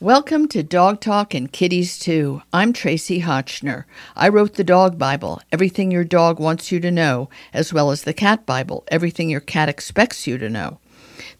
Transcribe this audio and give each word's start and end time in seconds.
Welcome 0.00 0.48
to 0.48 0.64
Dog 0.64 1.00
Talk 1.00 1.34
and 1.34 1.50
Kitties 1.50 2.00
Too. 2.00 2.42
I'm 2.52 2.72
Tracie 2.72 3.22
Hotchner. 3.22 3.84
I 4.16 4.28
wrote 4.28 4.54
the 4.54 4.64
Dog 4.64 4.98
Bible, 4.98 5.40
Everything 5.52 5.92
Your 5.92 6.02
Dog 6.02 6.40
Wants 6.40 6.72
You 6.72 6.80
to 6.80 6.90
Know, 6.90 7.30
as 7.52 7.72
well 7.72 7.92
as 7.92 8.02
the 8.02 8.12
Cat 8.12 8.44
Bible, 8.44 8.84
Everything 8.88 9.30
Your 9.30 9.38
Cat 9.38 9.68
Expects 9.68 10.26
You 10.26 10.36
to 10.38 10.50
Know. 10.50 10.80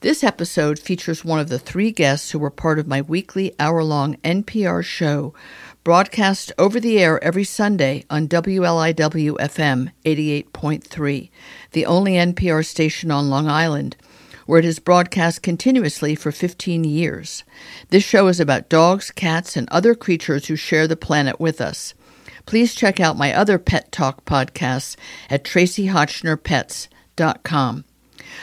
This 0.02 0.22
episode 0.22 0.78
features 0.78 1.24
one 1.24 1.40
of 1.40 1.48
the 1.48 1.58
three 1.58 1.90
guests 1.90 2.30
who 2.30 2.38
were 2.38 2.48
part 2.48 2.78
of 2.78 2.86
my 2.86 3.00
weekly 3.00 3.56
hour 3.58 3.82
long 3.82 4.18
NPR 4.18 4.84
show, 4.84 5.34
broadcast 5.82 6.52
over 6.56 6.78
the 6.78 7.00
air 7.00 7.22
every 7.24 7.42
Sunday 7.42 8.04
on 8.08 8.28
WLIW 8.28 9.32
FM 9.32 9.90
88.3, 10.04 11.30
the 11.72 11.86
only 11.86 12.12
NPR 12.12 12.64
station 12.64 13.10
on 13.10 13.28
Long 13.28 13.48
Island 13.48 13.96
where 14.46 14.58
it 14.58 14.64
is 14.64 14.78
broadcast 14.78 15.42
continuously 15.42 16.14
for 16.14 16.32
15 16.32 16.84
years. 16.84 17.44
This 17.90 18.04
show 18.04 18.28
is 18.28 18.40
about 18.40 18.68
dogs, 18.68 19.10
cats, 19.10 19.56
and 19.56 19.68
other 19.70 19.94
creatures 19.94 20.46
who 20.46 20.56
share 20.56 20.86
the 20.86 20.96
planet 20.96 21.40
with 21.40 21.60
us. 21.60 21.94
Please 22.46 22.74
check 22.74 23.00
out 23.00 23.16
my 23.16 23.32
other 23.32 23.58
Pet 23.58 23.90
Talk 23.90 24.24
podcasts 24.24 24.96
at 25.30 25.44
traciehotchnerpets.com. 25.44 27.84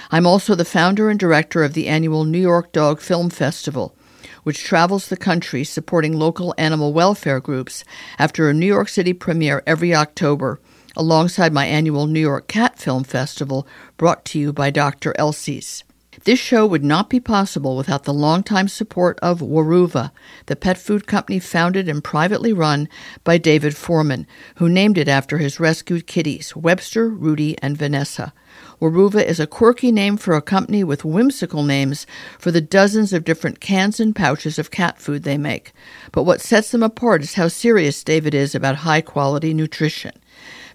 I'm 0.09 0.25
also 0.25 0.55
the 0.55 0.65
founder 0.65 1.09
and 1.09 1.19
director 1.19 1.63
of 1.63 1.73
the 1.73 1.87
annual 1.87 2.23
New 2.23 2.39
York 2.39 2.71
Dog 2.71 2.99
Film 2.99 3.29
Festival, 3.29 3.95
which 4.43 4.63
travels 4.63 5.07
the 5.07 5.17
country 5.17 5.63
supporting 5.63 6.17
local 6.17 6.55
animal 6.57 6.93
welfare 6.93 7.39
groups 7.39 7.83
after 8.17 8.49
a 8.49 8.53
New 8.53 8.65
York 8.65 8.89
City 8.89 9.13
premiere 9.13 9.61
every 9.67 9.93
October, 9.93 10.59
alongside 10.95 11.53
my 11.53 11.65
annual 11.65 12.07
New 12.07 12.19
York 12.19 12.47
Cat 12.47 12.79
Film 12.79 13.03
Festival 13.03 13.67
brought 13.97 14.25
to 14.25 14.39
you 14.39 14.51
by 14.51 14.71
Dr. 14.71 15.13
Elsey's. 15.17 15.83
This 16.23 16.37
show 16.37 16.67
would 16.67 16.83
not 16.83 17.09
be 17.09 17.19
possible 17.19 17.75
without 17.75 18.03
the 18.03 18.13
longtime 18.13 18.67
support 18.67 19.17
of 19.23 19.39
Weruva, 19.39 20.11
the 20.45 20.55
pet 20.55 20.77
food 20.77 21.07
company 21.07 21.39
founded 21.39 21.89
and 21.89 22.03
privately 22.03 22.53
run 22.53 22.87
by 23.23 23.39
David 23.39 23.75
Forman, 23.75 24.27
who 24.55 24.69
named 24.69 24.99
it 24.99 25.07
after 25.07 25.39
his 25.39 25.59
rescued 25.59 26.05
kitties, 26.05 26.55
Webster, 26.55 27.09
Rudy, 27.09 27.57
and 27.63 27.75
Vanessa. 27.75 28.33
Weruva 28.79 29.25
is 29.25 29.39
a 29.39 29.47
quirky 29.47 29.91
name 29.91 30.15
for 30.15 30.35
a 30.35 30.43
company 30.43 30.83
with 30.83 31.03
whimsical 31.03 31.63
names 31.63 32.05
for 32.37 32.51
the 32.51 32.61
dozens 32.61 33.13
of 33.13 33.23
different 33.23 33.59
cans 33.59 33.99
and 33.99 34.15
pouches 34.15 34.59
of 34.59 34.69
cat 34.69 34.99
food 34.99 35.23
they 35.23 35.39
make. 35.39 35.71
But 36.11 36.23
what 36.23 36.41
sets 36.41 36.69
them 36.69 36.83
apart 36.83 37.23
is 37.23 37.33
how 37.33 37.47
serious 37.47 38.03
David 38.03 38.35
is 38.35 38.53
about 38.53 38.77
high 38.77 39.01
quality 39.01 39.55
nutrition. 39.55 40.11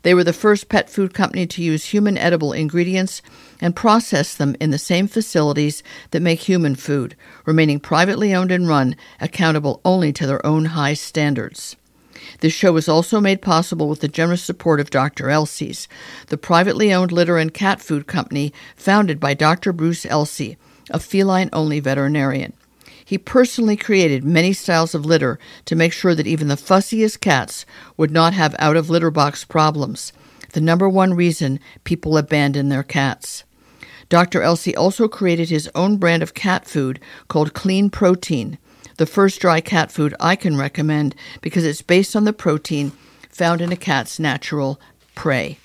They 0.02 0.14
were 0.14 0.25
the 0.25 0.33
first 0.33 0.69
pet 0.69 0.89
food 0.89 1.14
company 1.14 1.47
to 1.47 1.62
use 1.62 1.86
human 1.86 2.19
edible 2.19 2.52
ingredients 2.52 3.22
and 3.61 3.75
process 3.75 4.34
them 4.34 4.56
in 4.61 4.70
the 4.70 4.78
same 4.78 5.08
facilities 5.08 5.83
that 6.11 6.22
make 6.22 6.41
human 6.41 6.75
food, 6.75 7.16
remaining 7.44 7.80
privately 7.80 8.34
owned 8.34 8.53
and 8.53 8.69
run, 8.69 8.97
accountable 9.20 9.80
only 9.84 10.12
to 10.12 10.27
their 10.27 10.44
own 10.44 10.66
high 10.66 10.94
standards. 10.94 11.77
This 12.41 12.53
show 12.53 12.72
was 12.72 12.88
also 12.88 13.20
made 13.20 13.42
possible 13.42 13.88
with 13.88 14.00
the 14.00 14.08
generous 14.08 14.42
support 14.42 14.80
of 14.80 14.91
Dr. 14.91 15.30
Elsey's, 15.30 15.88
the 16.28 16.38
privately 16.38 16.92
owned 16.92 17.12
litter 17.12 17.38
and 17.38 17.53
cat 17.53 17.81
food 17.81 18.06
company 18.06 18.53
founded 18.75 19.20
by 19.20 19.34
Dr. 19.34 19.72
Bruce 19.72 20.06
Elsey, 20.06 20.56
a 20.91 20.98
feline 20.98 21.50
only 21.53 21.81
veterinarian. 21.81 22.53
He 23.06 23.18
personally 23.18 23.76
created 23.76 24.24
many 24.24 24.52
styles 24.52 24.92
of 24.92 25.06
litter 25.06 25.38
to 25.66 25.76
make 25.76 25.92
sure 25.92 26.12
that 26.16 26.26
even 26.26 26.48
the 26.48 26.56
fussiest 26.56 27.20
cats 27.20 27.64
would 27.96 28.10
not 28.10 28.34
have 28.34 28.56
out 28.58 28.76
of 28.76 28.90
litter 28.90 29.12
box 29.12 29.44
problems, 29.44 30.12
the 30.54 30.60
number 30.60 30.88
one 30.88 31.14
reason 31.14 31.60
people 31.84 32.18
abandon 32.18 32.68
their 32.68 32.82
cats. 32.82 33.44
Dr. 34.08 34.42
Elsey 34.42 34.74
also 34.74 35.06
created 35.06 35.50
his 35.50 35.70
own 35.72 35.98
brand 35.98 36.20
of 36.20 36.34
cat 36.34 36.66
food 36.66 36.98
called 37.28 37.54
Clean 37.54 37.90
Protein, 37.90 38.58
the 38.96 39.06
first 39.06 39.41
dry 39.41 39.60
cat 39.60 39.92
food 39.92 40.12
I 40.18 40.34
can 40.34 40.56
recommend 40.56 41.14
because 41.42 41.64
it's 41.64 41.82
based 41.82 42.16
on 42.16 42.24
the 42.24 42.32
protein 42.32 42.91
found 43.30 43.60
in 43.60 43.70
a 43.70 43.76
cat's 43.76 44.18
natural 44.18 44.80
prey. 45.14 45.58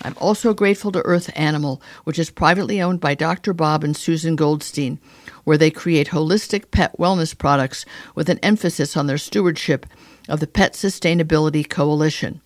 I'm 0.00 0.14
also 0.18 0.54
grateful 0.54 0.92
to 0.92 1.04
Earth 1.04 1.30
Animal, 1.34 1.82
which 2.04 2.18
is 2.18 2.30
privately 2.30 2.80
owned 2.80 3.00
by 3.00 3.14
Dr. 3.14 3.52
Bob 3.52 3.84
and 3.84 3.94
Susan 3.94 4.34
Goldstein, 4.36 4.98
where 5.46 5.56
they 5.56 5.70
create 5.70 6.08
holistic 6.08 6.72
pet 6.72 6.92
wellness 6.98 7.38
products 7.38 7.86
with 8.16 8.28
an 8.28 8.40
emphasis 8.40 8.96
on 8.96 9.06
their 9.06 9.16
stewardship 9.16 9.86
of 10.28 10.40
the 10.40 10.46
Pet 10.46 10.72
Sustainability 10.72 11.66
Coalition. 11.66 12.40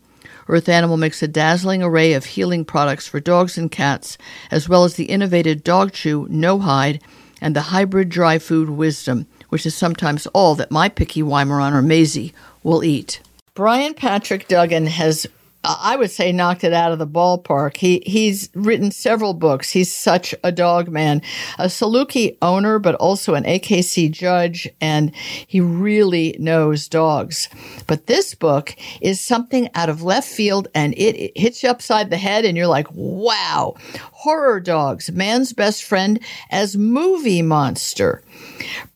Earth 0.48 0.68
Animal 0.68 0.98
makes 0.98 1.22
a 1.22 1.28
dazzling 1.28 1.82
array 1.82 2.12
of 2.12 2.26
healing 2.26 2.62
products 2.62 3.08
for 3.08 3.18
dogs 3.18 3.56
and 3.56 3.72
cats, 3.72 4.18
as 4.50 4.68
well 4.68 4.84
as 4.84 4.96
the 4.96 5.06
innovative 5.06 5.64
Dog 5.64 5.92
Chew 5.92 6.26
No 6.28 6.58
Hide 6.58 7.02
and 7.40 7.56
the 7.56 7.62
hybrid 7.72 8.10
dry 8.10 8.38
food 8.38 8.68
Wisdom, 8.68 9.26
which 9.48 9.64
is 9.64 9.74
sometimes 9.74 10.26
all 10.28 10.54
that 10.56 10.70
my 10.70 10.90
picky 10.90 11.22
Weimaraner 11.22 11.82
Maisie 11.82 12.34
will 12.62 12.84
eat. 12.84 13.22
Brian 13.54 13.94
Patrick 13.94 14.46
Duggan 14.46 14.86
has 14.86 15.26
I 15.62 15.96
would 15.96 16.10
say 16.10 16.32
knocked 16.32 16.64
it 16.64 16.72
out 16.72 16.92
of 16.92 16.98
the 16.98 17.06
ballpark. 17.06 17.76
He 17.76 18.02
he's 18.06 18.48
written 18.54 18.90
several 18.90 19.34
books. 19.34 19.70
He's 19.70 19.94
such 19.94 20.34
a 20.42 20.50
dog 20.50 20.88
man, 20.88 21.20
a 21.58 21.66
Saluki 21.66 22.38
owner, 22.40 22.78
but 22.78 22.94
also 22.94 23.34
an 23.34 23.44
AKC 23.44 24.10
judge, 24.10 24.68
and 24.80 25.14
he 25.46 25.60
really 25.60 26.34
knows 26.38 26.88
dogs. 26.88 27.50
But 27.86 28.06
this 28.06 28.34
book 28.34 28.74
is 29.02 29.20
something 29.20 29.68
out 29.74 29.90
of 29.90 30.02
left 30.02 30.28
field, 30.28 30.68
and 30.74 30.94
it, 30.94 31.16
it 31.16 31.38
hits 31.38 31.62
you 31.62 31.68
upside 31.68 32.08
the 32.08 32.16
head, 32.16 32.46
and 32.46 32.56
you're 32.56 32.66
like, 32.66 32.88
"Wow!" 32.92 33.74
Horror 34.12 34.60
dogs, 34.60 35.10
man's 35.12 35.52
best 35.52 35.84
friend 35.84 36.20
as 36.50 36.76
movie 36.76 37.42
monster. 37.42 38.22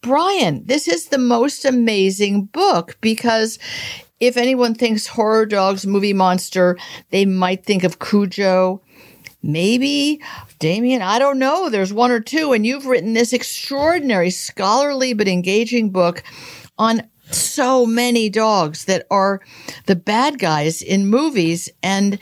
Brian, 0.01 0.65
this 0.65 0.89
is 0.89 1.07
the 1.07 1.19
most 1.19 1.65
amazing 1.65 2.45
book 2.47 2.97
because 3.01 3.59
if 4.21 4.37
anyone 4.37 4.75
thinks 4.75 5.07
horror 5.07 5.47
dogs 5.47 5.87
movie 5.87 6.13
monster, 6.13 6.79
they 7.11 7.25
might 7.25 7.65
think 7.65 7.85
of 7.85 7.99
Cujo. 7.99 8.81
Maybe 9.43 10.23
Damien, 10.59 11.03
I 11.03 11.19
don't 11.19 11.39
know. 11.39 11.69
There's 11.69 11.93
one 11.93 12.11
or 12.11 12.21
two, 12.21 12.53
and 12.53 12.65
you've 12.65 12.87
written 12.87 13.13
this 13.13 13.35
extraordinary, 13.35 14.31
scholarly, 14.31 15.13
but 15.13 15.29
engaging 15.29 15.91
book 15.91 16.23
on 16.79 17.03
so 17.31 17.85
many 17.85 18.31
dogs 18.31 18.87
that 18.87 19.07
are 19.11 19.41
the 19.87 19.97
bad 19.97 20.39
guys 20.39 20.81
in 20.81 21.09
movies. 21.09 21.69
And 21.83 22.19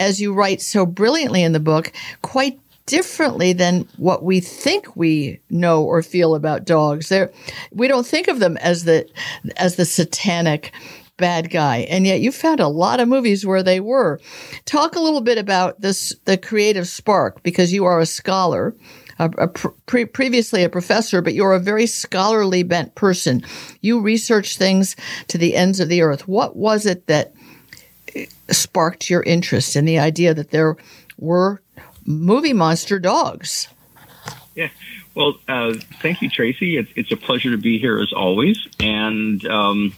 as 0.00 0.20
you 0.20 0.32
write 0.32 0.60
so 0.60 0.86
brilliantly 0.86 1.42
in 1.42 1.52
the 1.52 1.60
book, 1.60 1.92
quite 2.22 2.58
differently 2.86 3.52
than 3.52 3.86
what 3.96 4.22
we 4.22 4.40
think 4.40 4.96
we 4.96 5.40
know 5.50 5.82
or 5.82 6.02
feel 6.02 6.34
about 6.34 6.64
dogs. 6.64 7.08
They're, 7.08 7.32
we 7.72 7.88
don't 7.88 8.06
think 8.06 8.28
of 8.28 8.38
them 8.38 8.56
as 8.58 8.84
the 8.84 9.08
as 9.56 9.76
the 9.76 9.84
satanic 9.84 10.72
bad 11.16 11.50
guy. 11.50 11.78
And 11.88 12.06
yet 12.06 12.20
you 12.20 12.32
found 12.32 12.60
a 12.60 12.68
lot 12.68 13.00
of 13.00 13.08
movies 13.08 13.46
where 13.46 13.62
they 13.62 13.80
were. 13.80 14.20
Talk 14.64 14.96
a 14.96 15.00
little 15.00 15.20
bit 15.20 15.38
about 15.38 15.80
this, 15.80 16.14
the 16.24 16.36
creative 16.36 16.88
spark, 16.88 17.42
because 17.42 17.72
you 17.72 17.84
are 17.84 18.00
a 18.00 18.06
scholar. 18.06 18.74
A, 19.18 19.30
a 19.38 19.48
pre- 19.48 20.04
previously 20.04 20.62
a 20.62 20.68
professor, 20.68 21.22
but 21.22 21.32
you're 21.32 21.54
a 21.54 21.58
very 21.58 21.86
scholarly 21.86 22.62
bent 22.62 22.94
person. 22.94 23.42
You 23.80 23.98
research 24.00 24.58
things 24.58 24.94
to 25.28 25.38
the 25.38 25.56
ends 25.56 25.80
of 25.80 25.88
the 25.88 26.02
earth. 26.02 26.28
What 26.28 26.54
was 26.54 26.84
it 26.84 27.06
that 27.06 27.32
sparked 28.50 29.08
your 29.08 29.22
interest 29.22 29.74
in 29.74 29.86
the 29.86 29.98
idea 29.98 30.34
that 30.34 30.50
there 30.50 30.76
were 31.18 31.62
movie 32.04 32.52
monster 32.52 32.98
dogs? 32.98 33.68
Yeah. 34.54 34.68
Well, 35.14 35.38
uh, 35.48 35.74
thank 36.02 36.20
you, 36.20 36.28
Tracie. 36.28 36.76
It's, 36.76 36.90
it's, 36.94 37.12
a 37.12 37.16
pleasure 37.16 37.50
to 37.50 37.56
be 37.56 37.78
here 37.78 37.98
as 37.98 38.12
always. 38.12 38.68
And 38.78 39.44
um, 39.46 39.94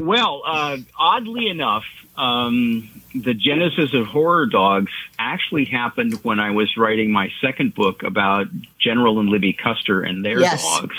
well, 0.00 0.42
uh, 0.46 0.78
oddly 0.98 1.48
enough, 1.48 1.84
um, 2.16 2.88
the 3.14 3.34
genesis 3.34 3.94
of 3.94 4.06
horror 4.06 4.46
dogs 4.46 4.92
actually 5.18 5.64
happened 5.64 6.14
when 6.24 6.40
I 6.40 6.50
was 6.50 6.76
writing 6.76 7.10
my 7.10 7.30
second 7.40 7.74
book 7.74 8.02
about 8.02 8.46
General 8.78 9.20
and 9.20 9.28
Libby 9.28 9.52
Custer 9.52 10.02
and 10.02 10.24
their 10.24 10.40
yes. 10.40 10.62
dogs. 10.62 10.96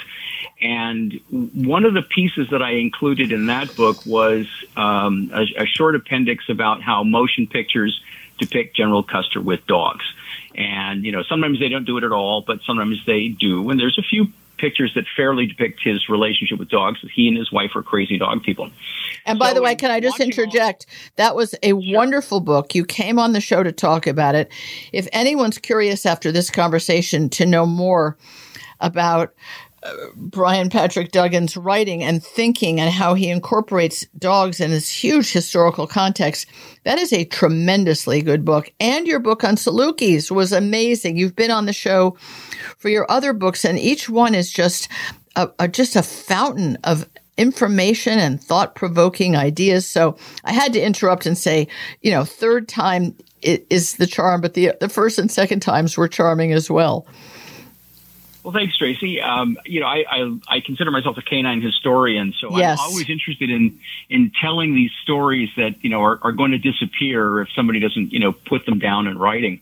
And 0.61 1.19
one 1.29 1.85
of 1.85 1.93
the 1.93 2.01
pieces 2.01 2.49
that 2.51 2.61
I 2.61 2.71
included 2.71 3.31
in 3.31 3.45
that 3.47 3.75
book 3.75 4.05
was 4.05 4.47
um, 4.75 5.31
a, 5.33 5.45
a 5.63 5.65
short 5.65 5.95
appendix 5.95 6.49
about 6.49 6.81
how 6.81 7.03
motion 7.03 7.47
pictures 7.47 8.01
depict 8.37 8.75
General 8.75 9.03
Custer 9.03 9.39
with 9.41 9.65
dogs. 9.67 10.05
And, 10.55 11.05
you 11.05 11.11
know, 11.11 11.23
sometimes 11.23 11.59
they 11.59 11.69
don't 11.69 11.85
do 11.85 11.97
it 11.97 12.03
at 12.03 12.11
all, 12.11 12.41
but 12.41 12.61
sometimes 12.65 13.05
they 13.05 13.29
do. 13.29 13.69
And 13.69 13.79
there's 13.79 13.97
a 13.97 14.03
few 14.03 14.33
pictures 14.59 14.91
that 14.95 15.05
fairly 15.15 15.45
depict 15.45 15.81
his 15.83 16.09
relationship 16.09 16.59
with 16.59 16.69
dogs. 16.69 16.99
He 17.13 17.27
and 17.27 17.37
his 17.37 17.51
wife 17.51 17.71
are 17.75 17.83
crazy 17.83 18.17
dog 18.17 18.43
people. 18.43 18.69
And 19.25 19.39
by 19.39 19.49
so 19.49 19.55
the 19.55 19.61
way, 19.61 19.75
can 19.75 19.91
I 19.91 19.99
just 19.99 20.19
interject? 20.19 20.85
All- 20.87 20.95
that 21.15 21.35
was 21.35 21.55
a 21.63 21.69
sure. 21.69 21.81
wonderful 21.95 22.39
book. 22.39 22.75
You 22.75 22.85
came 22.85 23.19
on 23.19 23.33
the 23.33 23.41
show 23.41 23.63
to 23.63 23.71
talk 23.71 24.07
about 24.07 24.35
it. 24.35 24.51
If 24.93 25.07
anyone's 25.11 25.57
curious 25.57 26.05
after 26.05 26.31
this 26.31 26.49
conversation 26.49 27.29
to 27.31 27.45
know 27.45 27.65
more 27.65 28.17
about 28.81 29.33
Brian 30.15 30.69
Patrick 30.69 31.11
Duggan's 31.11 31.55
writing 31.55 32.03
and 32.03 32.23
thinking 32.23 32.79
and 32.79 32.91
how 32.91 33.13
he 33.13 33.29
incorporates 33.29 34.05
dogs 34.17 34.59
in 34.59 34.71
this 34.71 34.89
huge 34.89 35.31
historical 35.31 35.87
context. 35.87 36.47
That 36.83 36.99
is 36.99 37.13
a 37.13 37.25
tremendously 37.25 38.21
good 38.21 38.43
book. 38.43 38.71
And 38.79 39.07
your 39.07 39.19
book 39.19 39.43
on 39.43 39.55
Salukis 39.55 40.31
was 40.31 40.51
amazing. 40.51 41.17
You've 41.17 41.35
been 41.35 41.51
on 41.51 41.65
the 41.65 41.73
show 41.73 42.17
for 42.77 42.89
your 42.89 43.09
other 43.09 43.33
books, 43.33 43.63
and 43.63 43.79
each 43.79 44.09
one 44.09 44.35
is 44.35 44.51
just 44.51 44.89
a, 45.35 45.49
a, 45.59 45.67
just 45.67 45.95
a 45.95 46.03
fountain 46.03 46.77
of 46.83 47.07
information 47.37 48.19
and 48.19 48.43
thought 48.43 48.75
provoking 48.75 49.37
ideas. 49.37 49.87
So 49.87 50.17
I 50.43 50.51
had 50.51 50.73
to 50.73 50.81
interrupt 50.81 51.25
and 51.25 51.37
say, 51.37 51.67
you 52.01 52.11
know, 52.11 52.25
third 52.25 52.67
time 52.67 53.15
is 53.41 53.95
the 53.95 54.07
charm, 54.07 54.41
but 54.41 54.53
the 54.53 54.73
the 54.81 54.89
first 54.89 55.17
and 55.17 55.31
second 55.31 55.61
times 55.61 55.97
were 55.97 56.09
charming 56.09 56.51
as 56.51 56.69
well. 56.69 57.07
Well, 58.43 58.53
thanks, 58.53 58.77
Tracie. 58.77 59.21
Um, 59.21 59.57
you 59.65 59.81
know, 59.81 59.87
I, 59.87 60.05
I, 60.09 60.39
I 60.47 60.59
consider 60.61 60.91
myself 60.91 61.17
a 61.17 61.21
canine 61.21 61.61
historian, 61.61 62.33
so 62.39 62.57
yes. 62.57 62.79
I'm 62.79 62.89
always 62.89 63.09
interested 63.09 63.49
in 63.49 63.79
in 64.09 64.31
telling 64.41 64.75
these 64.75 64.91
stories 65.03 65.49
that 65.57 65.83
you 65.83 65.89
know 65.89 66.01
are, 66.01 66.19
are 66.21 66.31
going 66.31 66.51
to 66.51 66.57
disappear 66.57 67.41
if 67.41 67.51
somebody 67.51 67.79
doesn't 67.79 68.13
you 68.13 68.19
know 68.19 68.31
put 68.31 68.65
them 68.65 68.79
down 68.79 69.07
in 69.07 69.17
writing. 69.17 69.59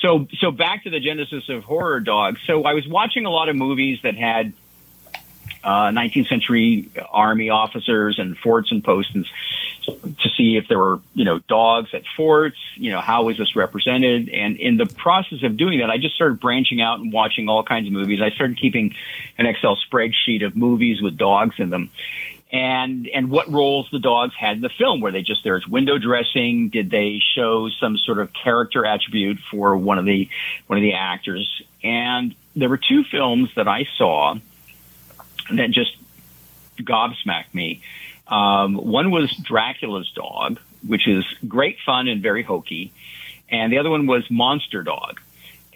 So 0.00 0.28
so 0.38 0.50
back 0.50 0.84
to 0.84 0.90
the 0.90 1.00
genesis 1.00 1.48
of 1.48 1.64
horror 1.64 2.00
dogs. 2.00 2.40
So 2.46 2.64
I 2.64 2.74
was 2.74 2.86
watching 2.86 3.24
a 3.24 3.30
lot 3.30 3.48
of 3.48 3.56
movies 3.56 4.00
that 4.02 4.14
had 4.14 4.52
uh, 5.64 5.88
19th 5.88 6.28
century 6.28 6.90
army 7.10 7.48
officers 7.48 8.18
and 8.18 8.36
forts 8.36 8.70
and 8.70 8.84
posts 8.84 9.14
to 9.86 10.28
see 10.36 10.56
if 10.56 10.68
there 10.68 10.78
were, 10.78 11.00
you 11.14 11.24
know, 11.24 11.38
dogs 11.38 11.90
at 11.92 12.02
forts, 12.16 12.58
you 12.74 12.90
know, 12.90 13.00
how 13.00 13.24
was 13.24 13.38
this 13.38 13.56
represented? 13.56 14.28
And 14.28 14.56
in 14.56 14.76
the 14.76 14.86
process 14.86 15.42
of 15.42 15.56
doing 15.56 15.78
that, 15.78 15.90
I 15.90 15.98
just 15.98 16.14
started 16.14 16.40
branching 16.40 16.80
out 16.80 17.00
and 17.00 17.12
watching 17.12 17.48
all 17.48 17.62
kinds 17.62 17.86
of 17.86 17.92
movies. 17.92 18.20
I 18.20 18.30
started 18.30 18.58
keeping 18.58 18.94
an 19.38 19.46
Excel 19.46 19.76
spreadsheet 19.76 20.44
of 20.44 20.56
movies 20.56 21.00
with 21.00 21.16
dogs 21.16 21.56
in 21.58 21.70
them. 21.70 21.90
And, 22.52 23.08
and 23.08 23.28
what 23.28 23.50
roles 23.50 23.88
the 23.90 23.98
dogs 23.98 24.34
had 24.38 24.56
in 24.56 24.62
the 24.62 24.68
film. 24.68 25.00
Were 25.00 25.10
they 25.10 25.22
just 25.22 25.42
there 25.42 25.56
as 25.56 25.66
window 25.66 25.98
dressing? 25.98 26.68
Did 26.68 26.90
they 26.90 27.20
show 27.34 27.68
some 27.68 27.98
sort 27.98 28.18
of 28.18 28.32
character 28.32 28.86
attribute 28.86 29.38
for 29.50 29.76
one 29.76 29.98
of 29.98 30.04
the, 30.04 30.28
one 30.66 30.78
of 30.78 30.82
the 30.82 30.94
actors? 30.94 31.62
And 31.82 32.34
there 32.54 32.68
were 32.68 32.78
two 32.78 33.02
films 33.04 33.50
that 33.56 33.66
I 33.66 33.86
saw 33.96 34.36
that 35.52 35.70
just 35.70 35.96
gobsmacked 36.78 37.52
me. 37.52 37.82
Um, 38.28 38.74
one 38.74 39.10
was 39.10 39.30
Dracula's 39.36 40.10
Dog, 40.10 40.58
which 40.86 41.06
is 41.06 41.24
great 41.46 41.78
fun 41.84 42.08
and 42.08 42.22
very 42.22 42.42
hokey, 42.42 42.92
and 43.48 43.72
the 43.72 43.78
other 43.78 43.90
one 43.90 44.06
was 44.06 44.28
Monster 44.30 44.82
Dog, 44.82 45.20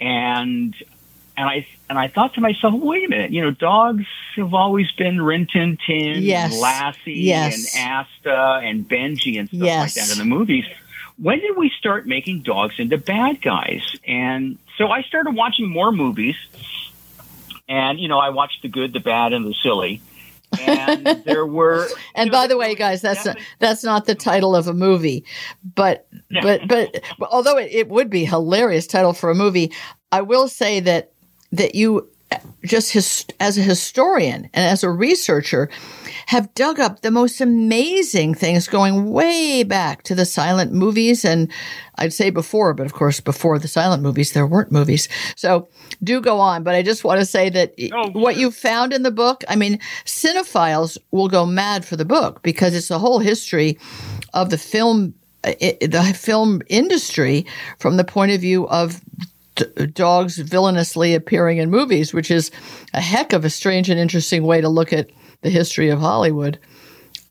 and 0.01 0.75
and 1.37 1.49
I 1.49 1.67
and 1.89 1.99
I 1.99 2.09
thought 2.09 2.35
to 2.35 2.41
myself, 2.41 2.75
wait 2.75 3.05
a 3.05 3.09
minute, 3.09 3.31
you 3.31 3.43
know, 3.43 3.51
dogs 3.51 4.07
have 4.37 4.55
always 4.55 4.91
been 4.93 5.21
Rin 5.21 5.47
Tin 5.47 5.79
Tin, 5.87 6.23
yes. 6.23 6.53
and 6.53 6.61
Lassie, 6.61 7.13
yes. 7.13 7.77
and 7.77 7.91
Asta, 7.91 8.61
and 8.65 8.89
Benji, 8.89 9.39
and 9.39 9.49
stuff 9.49 9.61
yes. 9.61 9.97
like 9.97 10.07
that 10.07 10.13
in 10.13 10.19
the 10.19 10.37
movies. 10.37 10.67
When 11.19 11.39
did 11.39 11.57
we 11.57 11.71
start 11.79 12.07
making 12.07 12.43
dogs 12.43 12.77
into 12.79 12.97
bad 12.97 13.43
guys? 13.43 13.83
And 14.07 14.59
so 14.79 14.89
I 14.89 15.03
started 15.03 15.35
watching 15.35 15.69
more 15.69 15.93
movies 15.93 16.37
and, 17.71 18.01
you 18.01 18.09
know, 18.09 18.19
I 18.19 18.31
watched 18.31 18.63
the 18.63 18.69
good, 18.69 18.93
the 18.93 18.99
bad, 19.01 19.33
and 19.33 19.47
the 19.47 19.55
silly. 19.55 20.03
And 20.59 21.07
there 21.25 21.47
were. 21.47 21.89
and 22.15 22.31
know, 22.31 22.39
by 22.39 22.47
the 22.47 22.57
way, 22.57 22.75
guys, 22.75 23.03
that's 23.03 23.25
not, 23.25 23.39
that's 23.59 23.85
not 23.85 24.07
the 24.07 24.15
title 24.15 24.57
of 24.57 24.67
a 24.67 24.75
movie, 24.75 25.25
but 25.75 26.09
but 26.43 26.67
but 26.67 27.03
although 27.31 27.57
it, 27.57 27.71
it 27.71 27.89
would 27.89 28.11
be 28.11 28.25
hilarious 28.25 28.87
title 28.87 29.13
for 29.13 29.31
a 29.31 29.35
movie, 29.35 29.73
I 30.13 30.23
will 30.23 30.49
say 30.49 30.81
that 30.81 31.13
that 31.53 31.75
you 31.75 32.09
just 32.65 32.93
his, 32.93 33.25
as 33.41 33.59
a 33.59 33.63
historian 33.63 34.45
and 34.53 34.67
as 34.67 34.85
a 34.85 34.91
researcher 34.91 35.71
have 36.27 36.53
dug 36.55 36.79
up 36.79 37.01
the 37.01 37.11
most 37.11 37.41
amazing 37.41 38.35
things 38.35 38.69
going 38.69 39.11
way 39.11 39.63
back 39.63 40.03
to 40.05 40.15
the 40.15 40.25
silent 40.25 40.73
movies 40.73 41.25
and 41.25 41.51
I'd 41.97 42.13
say 42.13 42.31
before, 42.31 42.73
but 42.75 42.87
of 42.87 42.93
course 42.93 43.21
before 43.21 43.59
the 43.59 43.69
silent 43.69 44.03
movies 44.03 44.33
there 44.33 44.47
weren't 44.47 44.71
movies. 44.71 45.09
So 45.37 45.69
do 46.03 46.21
go 46.21 46.39
on, 46.39 46.63
but 46.63 46.75
I 46.75 46.83
just 46.83 47.03
want 47.03 47.21
to 47.21 47.27
say 47.27 47.49
that 47.51 47.75
oh, 47.93 48.11
what 48.11 48.37
you 48.37 48.51
found 48.51 48.93
in 48.93 49.03
the 49.03 49.11
book, 49.11 49.43
I 49.49 49.57
mean, 49.57 49.81
cinephiles 50.05 50.99
will 51.11 51.29
go 51.29 51.47
mad 51.47 51.85
for 51.85 51.97
the 51.97 52.05
book 52.05 52.43
because 52.43 52.75
it's 52.75 52.89
the 52.89 52.99
whole 52.99 53.19
history 53.19 53.79
of 54.33 54.51
the 54.51 54.59
film 54.59 55.15
the 55.43 56.15
film 56.19 56.61
industry 56.69 57.47
from 57.79 57.97
the 57.97 58.05
point 58.05 58.31
of 58.31 58.43
view 58.43 58.69
of 58.69 59.01
dogs 59.93 60.39
villainously 60.39 61.15
appearing 61.15 61.59
in 61.59 61.71
movies, 61.71 62.13
which 62.13 62.31
is 62.31 62.51
a 62.95 63.01
heck 63.01 63.33
of 63.33 63.45
a 63.45 63.51
strange 63.51 63.91
and 63.91 63.99
interesting 63.99 64.45
way 64.45 64.61
to 64.61 64.69
look 64.69 64.93
at 64.93 65.11
the 65.43 65.51
history 65.51 65.89
of 65.89 66.01
Hollywood, 66.01 66.59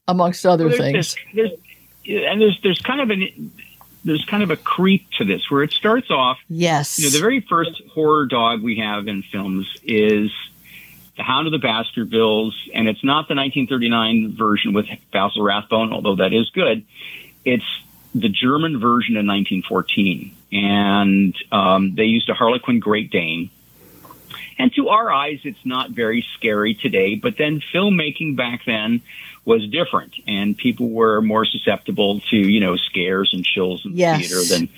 amongst 0.08 0.46
other 0.46 0.68
well, 0.68 0.78
things. 0.78 1.16
This, 1.16 1.16
there's, 1.36 1.52
and 2.26 2.42
there's 2.42 2.60
there's 2.62 2.80
kind 2.80 3.02
of 3.02 3.10
an 3.10 3.52
there's 4.04 4.26
kind 4.26 4.44
of 4.44 4.52
a 4.52 4.58
creep 4.58 5.10
to 5.18 5.26
this 5.26 5.50
where 5.52 5.64
it 5.64 5.72
starts 5.72 6.10
off. 6.10 6.40
Yes. 6.50 6.98
You 6.98 7.06
know, 7.06 7.12
the 7.12 7.20
very 7.20 7.42
first 7.42 7.81
horror 7.94 8.26
dog 8.26 8.62
we 8.62 8.78
have 8.80 9.08
in 9.08 9.24
films 9.24 9.72
is 9.84 10.31
the 11.18 11.24
Hound 11.24 11.48
of 11.48 11.52
the 11.52 11.60
Baskervilles, 11.60 12.56
and 12.74 12.88
it's 12.88 13.04
not 13.04 13.28
the 13.28 13.36
1939 13.36 14.36
version 14.36 14.74
with 14.74 14.88
Basil 15.12 15.44
Rathbone, 15.44 15.92
although 15.92 16.16
that 16.16 16.34
is 16.34 16.50
good. 16.52 16.86
It's 17.44 17.66
the 18.16 18.30
German 18.30 18.80
version 18.80 19.18
in 19.18 19.28
1914, 19.28 20.34
and 20.51 21.36
um, 21.51 21.96
they 21.96 22.06
used 22.06 22.30
a 22.30 22.34
Harlequin 22.34 22.80
Great 22.80 23.12
Dane. 23.12 23.50
And 24.57 24.74
to 24.74 24.90
our 24.90 25.10
eyes, 25.12 25.40
it's 25.44 25.66
not 25.66 25.92
very 25.92 26.25
scary 26.36 26.74
today, 26.74 27.16
but 27.16 27.38
then 27.38 27.62
filmmaking 27.74 28.36
back 28.36 28.66
then 28.66 29.01
was 29.46 29.66
different, 29.68 30.13
and 30.28 30.57
people 30.57 30.90
were 30.90 31.22
more 31.22 31.46
susceptible 31.46 32.19
to 32.30 32.38
you 32.38 32.60
know 32.60 32.75
scares 32.75 33.34
and 33.34 33.46
chills 33.46 33.86
in 33.86 33.94
the 33.94 34.00
yes. 34.00 34.19
theater 34.19 34.44
than 34.44 34.69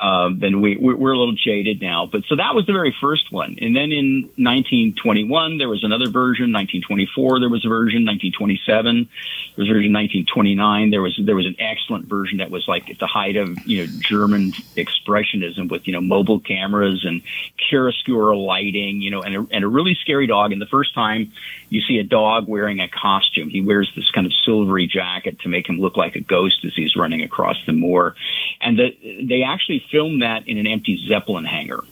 um, 0.00 0.40
then 0.40 0.60
we, 0.60 0.76
we're 0.76 1.12
a 1.12 1.18
little 1.18 1.36
jaded 1.36 1.80
now. 1.80 2.06
But 2.10 2.24
so 2.28 2.34
that 2.36 2.54
was 2.54 2.66
the 2.66 2.72
very 2.72 2.94
first 3.00 3.30
one. 3.30 3.56
And 3.60 3.76
then 3.76 3.92
in 3.92 4.22
1921, 4.36 5.58
there 5.58 5.68
was 5.68 5.84
another 5.84 6.10
version. 6.10 6.52
1924, 6.52 7.40
there 7.40 7.48
was 7.48 7.64
a 7.64 7.68
version. 7.68 8.04
1927, 8.04 9.08
there 9.54 9.62
was 9.62 9.70
a 9.70 9.72
version. 9.72 9.92
1929, 9.92 10.90
there 10.90 11.00
was 11.00 11.18
there 11.22 11.36
was 11.36 11.46
an 11.46 11.54
excellent 11.60 12.06
version 12.06 12.38
that 12.38 12.50
was 12.50 12.66
like 12.66 12.90
at 12.90 12.98
the 12.98 13.06
height 13.06 13.36
of 13.36 13.56
you 13.66 13.86
know 13.86 13.92
German 14.00 14.50
expressionism 14.76 15.70
with 15.70 15.86
you 15.86 15.92
know 15.92 16.00
mobile 16.00 16.40
cameras 16.40 17.04
and 17.04 17.22
chiaroscuro 17.70 18.36
lighting, 18.44 19.00
you 19.00 19.12
know, 19.12 19.22
and 19.22 19.36
a, 19.36 19.46
and 19.52 19.64
a 19.64 19.68
really 19.68 19.94
scary 19.94 20.26
dog. 20.26 20.50
And 20.50 20.60
the 20.60 20.66
first 20.66 20.92
time 20.94 21.32
you 21.68 21.80
see 21.82 21.98
a 21.98 22.04
dog 22.04 22.48
wearing 22.48 22.80
a 22.80 22.88
costume, 22.88 23.48
he 23.48 23.60
wears 23.60 23.90
this 23.94 24.10
kind 24.10 24.26
of 24.26 24.32
silvery 24.44 24.88
jacket 24.88 25.40
to 25.40 25.48
make 25.48 25.68
him 25.68 25.78
look 25.78 25.96
like 25.96 26.16
a 26.16 26.20
ghost 26.20 26.64
as 26.64 26.74
he's 26.74 26.96
running 26.96 27.22
across 27.22 27.56
the 27.66 27.72
moor. 27.72 28.16
And 28.60 28.76
the, 28.78 29.24
they 29.24 29.42
actually 29.42 29.83
filmed 29.90 30.22
that 30.22 30.48
in 30.48 30.58
an 30.58 30.66
empty 30.66 31.04
Zeppelin 31.08 31.44
hangar. 31.44 31.82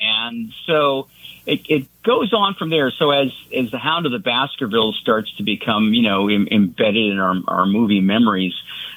And 0.00 0.52
so 0.66 1.08
it, 1.46 1.62
it 1.68 2.02
goes 2.02 2.32
on 2.32 2.54
from 2.54 2.70
there. 2.70 2.90
So 2.90 3.10
as 3.10 3.32
as 3.54 3.70
the 3.70 3.78
Hound 3.78 4.06
of 4.06 4.12
the 4.12 4.18
Baskervilles 4.18 4.96
starts 4.96 5.34
to 5.36 5.42
become, 5.42 5.94
you 5.94 6.02
know, 6.02 6.28
Im- 6.28 6.48
embedded 6.50 7.12
in 7.12 7.18
our 7.18 7.36
our 7.48 7.66
movie 7.66 8.00
memories, 8.00 8.54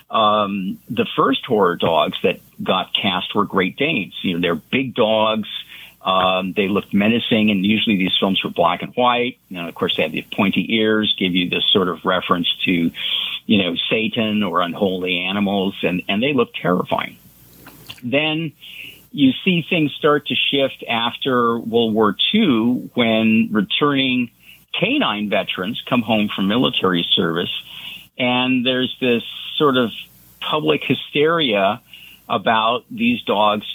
um, 0.10 0.80
the 0.90 1.06
first 1.16 1.46
horror 1.46 1.76
dogs 1.76 2.18
that 2.24 2.40
got 2.62 2.94
cast 2.94 3.36
were 3.36 3.46
Great 3.46 3.78
Danes. 3.78 4.14
You 4.24 4.34
know, 4.34 4.42
they're 4.42 4.56
big 4.56 4.96
dogs. 4.96 5.48
Um, 6.02 6.54
they 6.54 6.70
looked 6.70 6.94
menacing, 6.94 7.52
and 7.52 7.66
usually 7.66 7.98
these 7.98 8.16
films 8.20 8.44
were 8.44 8.50
black 8.50 8.82
and 8.82 8.94
white. 8.96 9.38
Know, 9.50 9.68
of 9.68 9.76
course, 9.76 9.98
they 9.98 10.04
had 10.04 10.14
the 10.14 10.26
pointy 10.34 10.66
ears, 10.76 11.14
give 11.20 11.36
you 11.36 11.50
this 11.50 11.66
sort 11.72 11.90
of 11.90 12.06
reference 12.06 12.48
to, 12.66 12.92
you 13.46 13.58
know, 13.64 13.76
Satan 13.90 14.42
or 14.42 14.62
unholy 14.62 15.20
animals, 15.20 15.76
and 15.84 16.02
and 16.08 16.24
they 16.24 16.34
look 16.34 16.54
terrifying. 16.54 17.18
Then 18.04 18.54
you 19.12 19.32
see 19.44 19.66
things 19.68 19.94
start 19.94 20.28
to 20.28 20.36
shift 20.36 20.84
after 20.88 21.58
World 21.58 21.94
War 21.94 22.16
II 22.34 22.90
when 22.94 23.50
returning 23.52 24.32
canine 24.80 25.30
veterans 25.30 25.82
come 25.88 26.02
home 26.02 26.30
from 26.34 26.48
military 26.48 27.08
service. 27.16 27.52
And 28.18 28.66
there's 28.66 28.96
this 29.00 29.24
sort 29.56 29.78
of 29.78 29.92
public 30.40 30.84
hysteria 30.84 31.82
about 32.28 32.86
these 32.92 33.24
dogs 33.24 33.66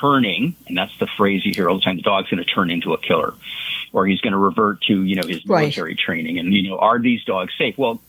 turning, 0.00 0.56
and 0.66 0.78
that's 0.78 0.96
the 0.98 1.06
phrase 1.06 1.44
you 1.44 1.52
hear 1.52 1.68
all 1.68 1.76
the 1.76 1.82
time, 1.82 1.96
the 1.96 2.02
dog's 2.02 2.30
going 2.30 2.42
to 2.42 2.50
turn 2.50 2.70
into 2.70 2.94
a 2.94 2.98
killer 2.98 3.34
or 3.92 4.06
he's 4.06 4.20
going 4.20 4.32
to 4.32 4.38
revert 4.38 4.80
to, 4.82 5.02
you 5.02 5.16
know, 5.16 5.26
his 5.26 5.44
military 5.44 5.90
right. 5.90 5.98
training. 5.98 6.38
And, 6.38 6.52
you 6.54 6.70
know, 6.70 6.78
are 6.78 6.98
these 6.98 7.24
dogs 7.24 7.52
safe? 7.58 7.76
Well, 7.76 8.00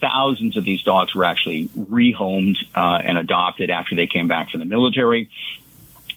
thousands 0.00 0.56
of 0.56 0.64
these 0.64 0.82
dogs 0.82 1.14
were 1.14 1.24
actually 1.24 1.68
rehomed 1.68 2.56
uh, 2.74 3.00
and 3.02 3.18
adopted 3.18 3.70
after 3.70 3.94
they 3.94 4.06
came 4.06 4.28
back 4.28 4.50
from 4.50 4.60
the 4.60 4.66
military. 4.66 5.30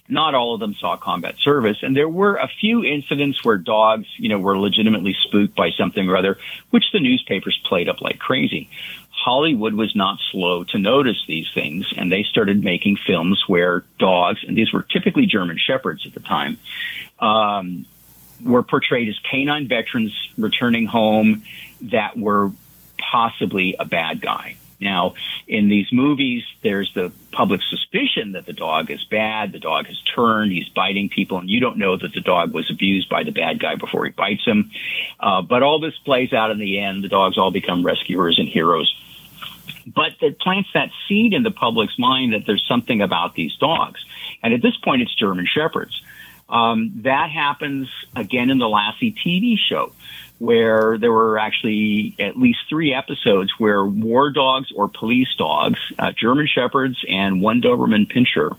Not 0.08 0.34
all 0.34 0.54
of 0.54 0.60
them 0.60 0.74
saw 0.74 0.96
combat 0.96 1.36
service, 1.38 1.78
and 1.82 1.96
there 1.96 2.08
were 2.08 2.34
a 2.36 2.48
few 2.48 2.84
incidents 2.84 3.44
where 3.44 3.56
dogs, 3.56 4.06
you 4.16 4.28
know, 4.28 4.40
were 4.40 4.58
legitimately 4.58 5.14
spooked 5.22 5.54
by 5.54 5.70
something 5.70 6.08
or 6.08 6.16
other, 6.16 6.36
which 6.70 6.90
the 6.92 6.98
newspapers 6.98 7.60
played 7.64 7.88
up 7.88 8.00
like 8.00 8.18
crazy. 8.18 8.68
Hollywood 9.10 9.74
was 9.74 9.94
not 9.94 10.18
slow 10.30 10.64
to 10.64 10.78
notice 10.78 11.22
these 11.28 11.48
things, 11.52 11.92
and 11.96 12.10
they 12.10 12.24
started 12.24 12.64
making 12.64 12.96
films 12.96 13.44
where 13.46 13.84
dogs, 13.98 14.42
and 14.46 14.56
these 14.56 14.72
were 14.72 14.82
typically 14.82 15.26
German 15.26 15.58
shepherds 15.58 16.06
at 16.06 16.14
the 16.14 16.20
time, 16.20 16.58
um, 17.20 17.84
were 18.42 18.62
portrayed 18.62 19.08
as 19.08 19.18
canine 19.18 19.68
veterans 19.68 20.12
returning 20.38 20.86
home 20.86 21.44
that 21.82 22.16
were 22.16 22.50
possibly 23.00 23.76
a 23.78 23.84
bad 23.84 24.20
guy. 24.20 24.56
Now, 24.80 25.14
in 25.46 25.68
these 25.68 25.92
movies, 25.92 26.42
there's 26.62 26.92
the 26.94 27.12
public 27.32 27.60
suspicion 27.62 28.32
that 28.32 28.46
the 28.46 28.54
dog 28.54 28.90
is 28.90 29.04
bad. 29.04 29.52
The 29.52 29.58
dog 29.58 29.86
has 29.86 30.00
turned. 30.00 30.52
He's 30.52 30.70
biting 30.70 31.10
people, 31.10 31.38
and 31.38 31.50
you 31.50 31.60
don't 31.60 31.76
know 31.76 31.96
that 31.98 32.14
the 32.14 32.22
dog 32.22 32.54
was 32.54 32.70
abused 32.70 33.10
by 33.10 33.24
the 33.24 33.30
bad 33.30 33.60
guy 33.60 33.74
before 33.74 34.06
he 34.06 34.10
bites 34.10 34.44
him. 34.44 34.70
Uh, 35.18 35.42
but 35.42 35.62
all 35.62 35.80
this 35.80 35.96
plays 35.98 36.32
out 36.32 36.50
in 36.50 36.58
the 36.58 36.78
end. 36.78 37.04
The 37.04 37.08
dogs 37.08 37.36
all 37.36 37.50
become 37.50 37.84
rescuers 37.84 38.38
and 38.38 38.48
heroes. 38.48 38.94
But 39.86 40.12
it 40.20 40.38
plants 40.38 40.70
that 40.72 40.90
seed 41.06 41.34
in 41.34 41.42
the 41.42 41.50
public's 41.50 41.98
mind 41.98 42.32
that 42.32 42.46
there's 42.46 42.64
something 42.66 43.02
about 43.02 43.34
these 43.34 43.56
dogs. 43.56 44.04
And 44.42 44.54
at 44.54 44.62
this 44.62 44.76
point, 44.78 45.02
it's 45.02 45.14
German 45.14 45.46
Shepherds. 45.46 46.02
Um, 46.48 47.02
that 47.02 47.30
happens 47.30 47.88
again 48.16 48.50
in 48.50 48.58
the 48.58 48.68
Lassie 48.68 49.12
TV 49.12 49.56
show 49.56 49.92
where 50.40 50.96
there 50.96 51.12
were 51.12 51.38
actually 51.38 52.16
at 52.18 52.34
least 52.34 52.60
three 52.66 52.94
episodes 52.94 53.52
where 53.58 53.84
war 53.84 54.30
dogs 54.30 54.72
or 54.74 54.88
police 54.88 55.28
dogs, 55.36 55.78
uh, 55.98 56.12
German 56.12 56.46
Shepherds 56.46 57.04
and 57.06 57.42
one 57.42 57.60
Doberman 57.60 58.10
Pinscher, 58.10 58.56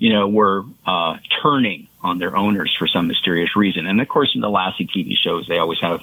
you 0.00 0.12
know, 0.12 0.26
were 0.26 0.64
uh, 0.84 1.18
turning 1.40 1.86
on 2.02 2.18
their 2.18 2.36
owners 2.36 2.74
for 2.76 2.88
some 2.88 3.06
mysterious 3.06 3.54
reason. 3.54 3.86
And 3.86 4.00
of 4.00 4.08
course, 4.08 4.32
in 4.34 4.40
the 4.40 4.50
Lassie 4.50 4.88
TV 4.88 5.14
shows, 5.14 5.46
they 5.46 5.58
always 5.58 5.78
have 5.80 6.00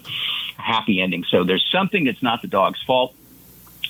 a 0.57 0.61
happy 0.61 1.01
ending. 1.01 1.25
So 1.25 1.43
there's 1.43 1.67
something 1.69 2.05
that's 2.05 2.23
not 2.23 2.41
the 2.41 2.47
dog's 2.47 2.81
fault. 2.83 3.13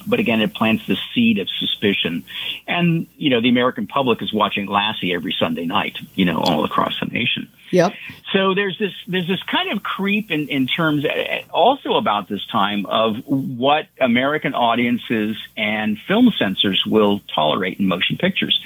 But 0.05 0.19
again, 0.19 0.41
it 0.41 0.53
plants 0.53 0.85
the 0.87 0.97
seed 1.13 1.39
of 1.39 1.49
suspicion. 1.49 2.23
And, 2.67 3.07
you 3.17 3.29
know, 3.29 3.41
the 3.41 3.49
American 3.49 3.87
public 3.87 4.21
is 4.21 4.33
watching 4.33 4.67
Lassie 4.67 5.13
every 5.13 5.35
Sunday 5.37 5.65
night, 5.65 5.97
you 6.15 6.25
know, 6.25 6.39
all 6.39 6.63
across 6.63 6.99
the 6.99 7.05
nation. 7.07 7.49
Yep. 7.71 7.93
So 8.33 8.53
there's 8.55 8.77
this 8.79 8.93
there's 9.07 9.27
this 9.27 9.43
kind 9.43 9.71
of 9.71 9.83
creep 9.83 10.31
in, 10.31 10.47
in 10.47 10.67
terms 10.67 11.05
eh, 11.05 11.09
eh, 11.09 11.41
also 11.51 11.95
about 11.95 12.27
this 12.27 12.45
time 12.47 12.85
of 12.85 13.17
what 13.25 13.87
American 13.99 14.53
audiences 14.53 15.37
and 15.55 15.97
film 16.07 16.31
censors 16.37 16.83
will 16.85 17.21
tolerate 17.33 17.79
in 17.79 17.87
motion 17.87 18.17
pictures. 18.17 18.59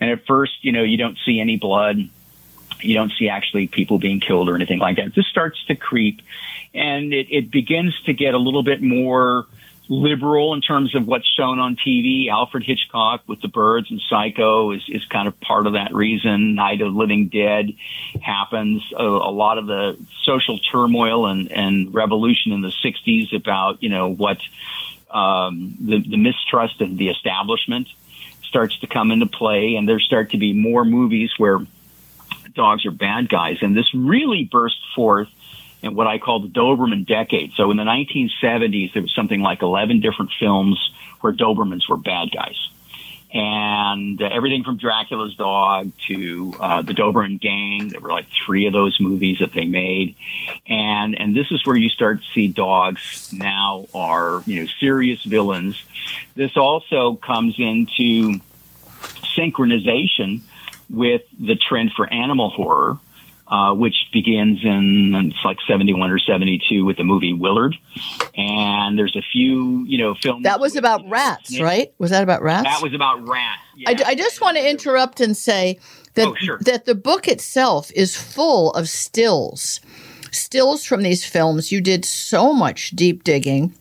And 0.00 0.10
at 0.10 0.26
first, 0.26 0.64
you 0.64 0.72
know, 0.72 0.82
you 0.82 0.96
don't 0.96 1.18
see 1.24 1.40
any 1.40 1.56
blood, 1.56 1.98
you 2.80 2.94
don't 2.94 3.12
see 3.12 3.28
actually 3.28 3.66
people 3.66 3.98
being 3.98 4.20
killed 4.20 4.48
or 4.48 4.54
anything 4.54 4.78
like 4.78 4.96
that. 4.96 5.14
This 5.14 5.26
starts 5.26 5.64
to 5.66 5.74
creep, 5.74 6.20
and 6.74 7.12
it, 7.12 7.28
it 7.30 7.50
begins 7.50 7.98
to 8.02 8.12
get 8.12 8.34
a 8.34 8.38
little 8.38 8.62
bit 8.62 8.82
more 8.82 9.46
liberal 9.88 10.54
in 10.54 10.60
terms 10.60 10.94
of 10.94 11.06
what's 11.06 11.28
shown 11.28 11.58
on 11.58 11.76
TV. 11.76 12.28
Alfred 12.28 12.64
Hitchcock 12.64 13.22
with 13.26 13.40
the 13.40 13.48
birds 13.48 13.90
and 13.90 14.00
Psycho 14.08 14.72
is, 14.72 14.82
is 14.88 15.04
kind 15.06 15.28
of 15.28 15.38
part 15.40 15.66
of 15.66 15.74
that 15.74 15.92
reason. 15.92 16.54
Night 16.54 16.80
of 16.80 16.94
Living 16.94 17.28
Dead 17.28 17.74
happens. 18.20 18.82
A, 18.96 19.04
a 19.04 19.32
lot 19.32 19.58
of 19.58 19.66
the 19.66 19.98
social 20.22 20.58
turmoil 20.58 21.26
and, 21.26 21.52
and 21.52 21.92
revolution 21.92 22.52
in 22.52 22.62
the 22.62 22.72
60s 22.84 23.34
about, 23.34 23.82
you 23.82 23.90
know, 23.90 24.08
what 24.08 24.38
um, 25.10 25.76
the, 25.80 26.00
the 26.00 26.16
mistrust 26.16 26.80
of 26.80 26.96
the 26.96 27.08
establishment 27.08 27.88
starts 28.42 28.78
to 28.78 28.86
come 28.86 29.10
into 29.10 29.26
play. 29.26 29.76
And 29.76 29.88
there 29.88 30.00
start 30.00 30.30
to 30.30 30.38
be 30.38 30.52
more 30.52 30.84
movies 30.84 31.32
where 31.36 31.58
dogs 32.54 32.86
are 32.86 32.90
bad 32.90 33.28
guys. 33.28 33.58
And 33.60 33.76
this 33.76 33.92
really 33.94 34.44
burst 34.44 34.78
forth 34.94 35.28
in 35.84 35.94
what 35.94 36.06
I 36.06 36.18
call 36.18 36.40
the 36.40 36.48
Doberman 36.48 37.06
decade. 37.06 37.52
So 37.52 37.70
in 37.70 37.76
the 37.76 37.84
1970s, 37.84 38.94
there 38.94 39.02
was 39.02 39.14
something 39.14 39.42
like 39.42 39.60
11 39.60 40.00
different 40.00 40.32
films 40.40 40.78
where 41.20 41.32
Dobermans 41.32 41.88
were 41.88 41.98
bad 41.98 42.30
guys. 42.32 42.56
And 43.32 44.22
uh, 44.22 44.26
everything 44.32 44.64
from 44.64 44.78
Dracula's 44.78 45.34
dog 45.34 45.92
to 46.06 46.54
uh, 46.58 46.82
the 46.82 46.94
Doberman 46.94 47.38
Gang. 47.40 47.88
There 47.88 48.00
were 48.00 48.12
like 48.12 48.26
three 48.46 48.66
of 48.66 48.72
those 48.72 48.96
movies 49.00 49.40
that 49.40 49.52
they 49.52 49.64
made, 49.64 50.14
and 50.68 51.18
and 51.18 51.34
this 51.34 51.50
is 51.50 51.66
where 51.66 51.74
you 51.74 51.88
start 51.88 52.22
to 52.22 52.28
see 52.32 52.46
dogs 52.46 53.32
now 53.32 53.86
are 53.92 54.44
you 54.46 54.60
know 54.60 54.68
serious 54.78 55.20
villains. 55.24 55.82
This 56.36 56.56
also 56.56 57.16
comes 57.16 57.56
into 57.58 58.38
synchronization 59.36 60.42
with 60.88 61.22
the 61.36 61.56
trend 61.56 61.90
for 61.96 62.06
animal 62.06 62.50
horror 62.50 63.00
uh, 63.46 63.74
which 63.74 63.94
begins 64.12 64.60
in 64.64 65.14
it's 65.14 65.44
like 65.44 65.58
71 65.66 66.10
or 66.10 66.18
72 66.18 66.84
with 66.84 66.96
the 66.96 67.04
movie 67.04 67.32
Willard. 67.32 67.76
And 68.36 68.98
there's 68.98 69.16
a 69.16 69.22
few, 69.32 69.84
you 69.86 69.98
know, 69.98 70.14
films. 70.14 70.44
That 70.44 70.60
was 70.60 70.76
about 70.76 71.08
rats, 71.08 71.60
right? 71.60 71.92
Was 71.98 72.10
that 72.10 72.22
about 72.22 72.42
rats? 72.42 72.64
That 72.64 72.82
was 72.82 72.94
about 72.94 73.26
rats. 73.26 73.60
Yeah. 73.76 73.90
I, 73.90 74.10
I, 74.10 74.14
just 74.14 74.40
want 74.40 74.56
to 74.56 74.68
interrupt 74.68 75.20
and 75.20 75.36
say 75.36 75.78
that, 76.14 76.28
oh, 76.28 76.34
sure. 76.36 76.58
that 76.62 76.84
the 76.84 76.94
book 76.94 77.28
itself 77.28 77.90
is 77.92 78.16
full 78.16 78.72
of 78.72 78.88
stills. 78.88 79.80
Stills 80.30 80.84
from 80.84 81.02
these 81.02 81.24
films. 81.24 81.70
You 81.70 81.80
did 81.80 82.04
so 82.04 82.52
much 82.52 82.90
deep 82.90 83.24
digging 83.24 83.74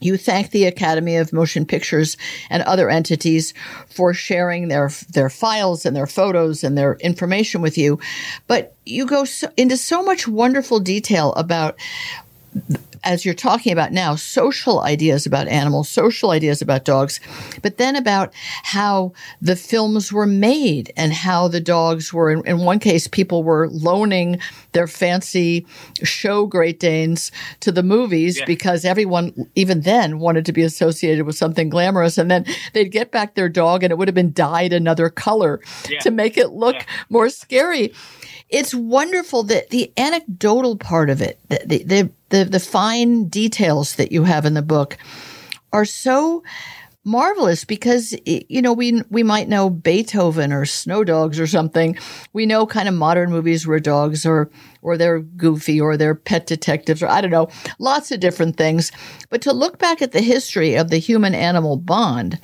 you 0.00 0.16
thank 0.16 0.50
the 0.50 0.66
Academy 0.66 1.16
of 1.16 1.32
Motion 1.32 1.64
Pictures 1.64 2.16
and 2.50 2.62
other 2.64 2.90
entities 2.90 3.54
for 3.88 4.12
sharing 4.12 4.68
their 4.68 4.90
their 5.10 5.30
files 5.30 5.86
and 5.86 5.96
their 5.96 6.06
photos 6.06 6.62
and 6.62 6.76
their 6.76 6.94
information 6.96 7.62
with 7.62 7.78
you, 7.78 7.98
but 8.46 8.74
you 8.84 9.06
go 9.06 9.24
so, 9.24 9.48
into 9.56 9.76
so 9.76 10.02
much 10.02 10.28
wonderful 10.28 10.80
detail 10.80 11.32
about 11.34 11.76
as 13.06 13.24
you're 13.24 13.34
talking 13.34 13.72
about 13.72 13.92
now, 13.92 14.16
social 14.16 14.80
ideas 14.80 15.26
about 15.26 15.46
animals, 15.46 15.88
social 15.88 16.32
ideas 16.32 16.60
about 16.60 16.84
dogs, 16.84 17.20
but 17.62 17.78
then 17.78 17.94
about 17.94 18.34
how 18.64 19.12
the 19.40 19.54
films 19.54 20.12
were 20.12 20.26
made 20.26 20.92
and 20.96 21.12
how 21.12 21.46
the 21.46 21.60
dogs 21.60 22.12
were, 22.12 22.30
in, 22.30 22.44
in 22.46 22.58
one 22.58 22.80
case, 22.80 23.06
people 23.06 23.44
were 23.44 23.68
loaning 23.70 24.40
their 24.72 24.88
fancy 24.88 25.64
show 26.02 26.46
Great 26.46 26.80
Danes 26.80 27.30
to 27.60 27.70
the 27.70 27.84
movies 27.84 28.40
yeah. 28.40 28.44
because 28.44 28.84
everyone, 28.84 29.48
even 29.54 29.82
then, 29.82 30.18
wanted 30.18 30.44
to 30.44 30.52
be 30.52 30.62
associated 30.62 31.24
with 31.24 31.36
something 31.36 31.68
glamorous. 31.68 32.18
And 32.18 32.28
then 32.28 32.44
they'd 32.72 32.90
get 32.90 33.12
back 33.12 33.36
their 33.36 33.48
dog 33.48 33.84
and 33.84 33.92
it 33.92 33.98
would 33.98 34.08
have 34.08 34.14
been 34.16 34.32
dyed 34.32 34.72
another 34.72 35.08
color 35.10 35.60
yeah. 35.88 36.00
to 36.00 36.10
make 36.10 36.36
it 36.36 36.50
look 36.50 36.74
yeah. 36.74 36.86
more 37.08 37.28
scary 37.28 37.92
it's 38.48 38.74
wonderful 38.74 39.42
that 39.44 39.70
the 39.70 39.92
anecdotal 39.96 40.76
part 40.76 41.10
of 41.10 41.20
it, 41.20 41.40
the, 41.48 41.82
the, 41.84 42.10
the, 42.30 42.44
the 42.44 42.60
fine 42.60 43.28
details 43.28 43.96
that 43.96 44.12
you 44.12 44.24
have 44.24 44.44
in 44.44 44.54
the 44.54 44.62
book 44.62 44.96
are 45.72 45.84
so 45.84 46.42
marvelous 47.06 47.64
because 47.64 48.16
you 48.26 48.60
know 48.60 48.72
we 48.72 49.00
we 49.10 49.22
might 49.22 49.48
know 49.48 49.70
Beethoven 49.70 50.52
or 50.52 50.66
Snow 50.66 51.04
Dogs 51.04 51.38
or 51.38 51.46
something. 51.46 51.96
We 52.32 52.46
know 52.46 52.66
kind 52.66 52.88
of 52.88 52.94
modern 52.94 53.30
movies 53.30 53.66
where 53.66 53.78
dogs 53.78 54.26
are 54.26 54.50
or 54.82 54.98
they're 54.98 55.20
goofy 55.20 55.80
or 55.80 55.96
they're 55.96 56.16
pet 56.16 56.46
detectives 56.46 57.02
or 57.02 57.08
I 57.08 57.20
don't 57.20 57.30
know, 57.30 57.48
lots 57.78 58.10
of 58.10 58.20
different 58.20 58.56
things. 58.56 58.90
But 59.30 59.40
to 59.42 59.52
look 59.52 59.78
back 59.78 60.02
at 60.02 60.12
the 60.12 60.20
history 60.20 60.74
of 60.74 60.90
the 60.90 60.98
human 60.98 61.34
animal 61.34 61.76
bond 61.76 62.40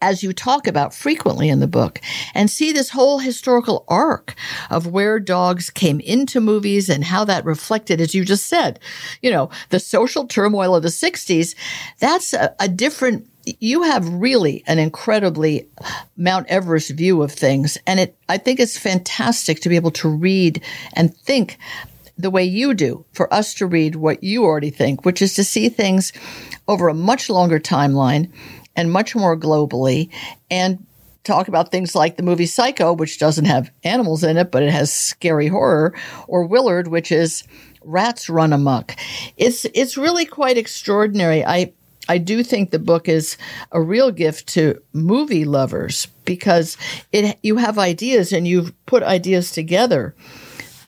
as 0.00 0.22
you 0.22 0.32
talk 0.32 0.66
about 0.66 0.94
frequently 0.94 1.48
in 1.48 1.60
the 1.60 1.66
book 1.66 2.00
and 2.34 2.50
see 2.50 2.72
this 2.72 2.90
whole 2.90 3.18
historical 3.18 3.84
arc 3.88 4.34
of 4.70 4.86
where 4.86 5.18
dogs 5.18 5.70
came 5.70 6.00
into 6.00 6.40
movies 6.40 6.88
and 6.88 7.04
how 7.04 7.24
that 7.24 7.44
reflected, 7.44 8.00
as 8.00 8.14
you 8.14 8.24
just 8.24 8.46
said, 8.46 8.80
you 9.22 9.30
know, 9.30 9.50
the 9.68 9.80
social 9.80 10.26
turmoil 10.26 10.74
of 10.74 10.82
the 10.82 10.88
60s. 10.88 11.54
That's 11.98 12.32
a, 12.32 12.54
a 12.58 12.68
different 12.68 13.26
you 13.58 13.82
have 13.82 14.06
really 14.06 14.62
an 14.66 14.78
incredibly 14.78 15.66
Mount 16.16 16.46
Everest 16.48 16.90
view 16.90 17.22
of 17.22 17.32
things. 17.32 17.78
And 17.86 17.98
it, 17.98 18.16
I 18.28 18.36
think 18.36 18.60
it's 18.60 18.78
fantastic 18.78 19.60
to 19.60 19.68
be 19.68 19.76
able 19.76 19.90
to 19.92 20.08
read 20.08 20.62
and 20.92 21.16
think 21.16 21.58
the 22.18 22.30
way 22.30 22.44
you 22.44 22.74
do 22.74 23.04
for 23.12 23.32
us 23.32 23.54
to 23.54 23.66
read 23.66 23.96
what 23.96 24.22
you 24.22 24.44
already 24.44 24.70
think, 24.70 25.04
which 25.04 25.22
is 25.22 25.34
to 25.34 25.44
see 25.44 25.68
things 25.68 26.12
over 26.68 26.88
a 26.88 26.94
much 26.94 27.30
longer 27.30 27.58
timeline 27.58 28.30
and 28.80 28.90
much 28.90 29.14
more 29.14 29.36
globally 29.36 30.10
and 30.50 30.84
talk 31.22 31.48
about 31.48 31.70
things 31.70 31.94
like 31.94 32.16
the 32.16 32.22
movie 32.22 32.46
Psycho, 32.46 32.94
which 32.94 33.18
doesn't 33.18 33.44
have 33.44 33.70
animals 33.84 34.24
in 34.24 34.38
it, 34.38 34.50
but 34.50 34.62
it 34.62 34.72
has 34.72 34.92
scary 34.92 35.48
horror, 35.48 35.94
or 36.26 36.46
Willard, 36.46 36.88
which 36.88 37.12
is 37.12 37.44
rats 37.82 38.30
run 38.30 38.52
amok. 38.52 38.96
It's 39.36 39.66
it's 39.74 39.96
really 39.96 40.24
quite 40.24 40.56
extraordinary. 40.56 41.44
I 41.44 41.72
I 42.08 42.18
do 42.18 42.42
think 42.42 42.70
the 42.70 42.78
book 42.78 43.08
is 43.08 43.36
a 43.70 43.80
real 43.80 44.10
gift 44.10 44.48
to 44.54 44.80
movie 44.92 45.44
lovers 45.44 46.06
because 46.24 46.76
it 47.12 47.38
you 47.42 47.56
have 47.56 47.78
ideas 47.78 48.32
and 48.32 48.48
you've 48.48 48.72
put 48.86 49.02
ideas 49.02 49.52
together 49.52 50.14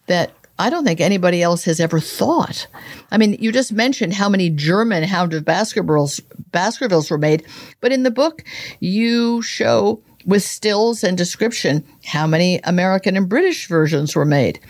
that 0.07 0.33
I 0.59 0.71
don't 0.71 0.85
think 0.85 1.01
anybody 1.01 1.43
else 1.43 1.65
has 1.65 1.81
ever 1.81 1.99
thought. 1.99 2.67
I 3.11 3.19
mean, 3.19 3.37
you 3.41 3.53
just 3.53 3.73
mentioned 3.73 4.15
how 4.15 4.29
many 4.29 4.51
German 4.51 5.03
Hound 5.05 5.35
of 5.35 5.45
Baskervilles, 5.45 6.21
Baskervilles 6.53 7.11
were 7.11 7.19
made, 7.19 7.45
but 7.81 7.93
in 7.93 8.03
the 8.03 8.11
book, 8.11 8.45
you 8.81 9.43
show 9.43 10.03
with 10.25 10.43
stills 10.43 11.03
and 11.03 11.19
description 11.19 11.85
how 12.05 12.27
many 12.27 12.61
American 12.65 13.17
and 13.17 13.29
British 13.29 13.67
versions 13.67 14.15
were 14.15 14.25
made. 14.25 14.61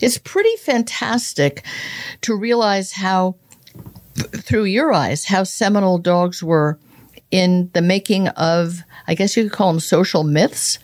It's 0.00 0.18
pretty 0.18 0.54
fantastic 0.58 1.64
to 2.20 2.36
realize 2.36 2.92
how, 2.92 3.36
through 4.14 4.64
your 4.64 4.92
eyes, 4.92 5.24
how 5.24 5.44
seminal 5.44 5.98
dogs 5.98 6.42
were 6.42 6.78
in 7.30 7.70
the 7.72 7.82
making 7.82 8.28
of, 8.28 8.82
I 9.06 9.14
guess 9.14 9.36
you 9.36 9.44
could 9.44 9.52
call 9.52 9.72
them 9.72 9.80
social 9.80 10.24
myths 10.24 10.78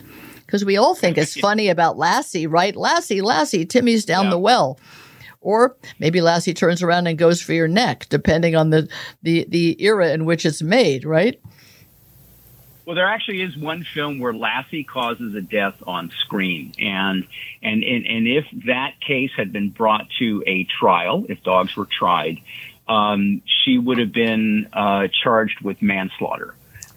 because 0.46 0.64
we 0.64 0.76
all 0.76 0.94
think 0.94 1.18
it's 1.18 1.38
funny 1.40 1.68
about 1.68 1.98
Lassie, 1.98 2.46
right? 2.46 2.74
Lassie, 2.74 3.20
Lassie, 3.20 3.66
Timmy's 3.66 4.04
down 4.04 4.24
yeah. 4.26 4.30
the 4.30 4.38
well. 4.38 4.78
Or 5.40 5.76
maybe 5.98 6.20
Lassie 6.20 6.54
turns 6.54 6.82
around 6.82 7.06
and 7.06 7.18
goes 7.18 7.40
for 7.40 7.52
your 7.52 7.68
neck, 7.68 8.06
depending 8.08 8.56
on 8.56 8.70
the, 8.70 8.88
the, 9.22 9.46
the 9.48 9.80
era 9.82 10.10
in 10.10 10.24
which 10.24 10.44
it's 10.44 10.62
made, 10.62 11.04
right? 11.04 11.40
Well, 12.84 12.94
there 12.94 13.06
actually 13.08 13.42
is 13.42 13.56
one 13.56 13.82
film 13.82 14.20
where 14.20 14.32
Lassie 14.32 14.84
causes 14.84 15.34
a 15.34 15.40
death 15.40 15.74
on 15.88 16.12
screen, 16.20 16.72
and 16.78 17.26
and 17.60 17.82
and, 17.82 18.06
and 18.06 18.28
if 18.28 18.46
that 18.66 19.00
case 19.00 19.32
had 19.36 19.52
been 19.52 19.70
brought 19.70 20.08
to 20.20 20.44
a 20.46 20.62
trial, 20.64 21.26
if 21.28 21.42
dogs 21.42 21.76
were 21.76 21.86
tried, 21.86 22.38
um, 22.86 23.42
she 23.44 23.76
would 23.76 23.98
have 23.98 24.12
been 24.12 24.68
uh, 24.72 25.08
charged 25.08 25.60
with 25.62 25.82
manslaughter. 25.82 26.54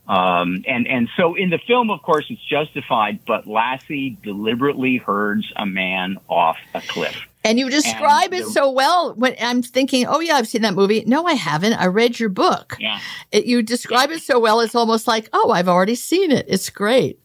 Um, 0.10 0.64
and 0.68 0.88
and 0.88 1.08
so 1.16 1.36
in 1.36 1.52
the 1.52 1.60
film, 1.60 1.92
of 1.92 2.02
course, 2.02 2.26
it's 2.30 2.44
justified, 2.44 3.20
but 3.28 3.46
Lassie 3.46 4.18
deliberately 4.24 4.98
herds 4.98 5.54
a 5.56 5.68
man 5.68 6.18
off 6.28 6.58
a 6.74 6.82
cliff. 6.82 7.16
And 7.44 7.60
you 7.60 7.70
describe 7.70 8.34
and 8.34 8.42
it 8.42 8.48
so 8.48 8.72
well. 8.72 9.14
When 9.14 9.36
I'm 9.40 9.62
thinking, 9.62 10.08
oh 10.08 10.20
yeah, 10.20 10.34
I've 10.34 10.48
seen 10.48 10.64
that 10.64 10.74
movie. 10.74 11.04
No, 11.06 11.26
I 11.26 11.34
haven't. 11.34 11.74
I 11.74 11.86
read 11.86 12.20
your 12.20 12.30
book. 12.30 12.76
Yeah. 12.80 13.00
It, 13.32 13.46
you 13.46 13.62
describe 13.62 14.10
yeah. 14.10 14.16
it 14.16 14.24
so 14.24 14.40
well. 14.40 14.62
It's 14.62 14.74
almost 14.74 15.08
like, 15.08 15.30
oh, 15.32 15.52
I've 15.52 15.70
already 15.70 15.96
seen 15.96 16.32
it. 16.32 16.48
It's 16.50 16.72
great. 16.72 17.20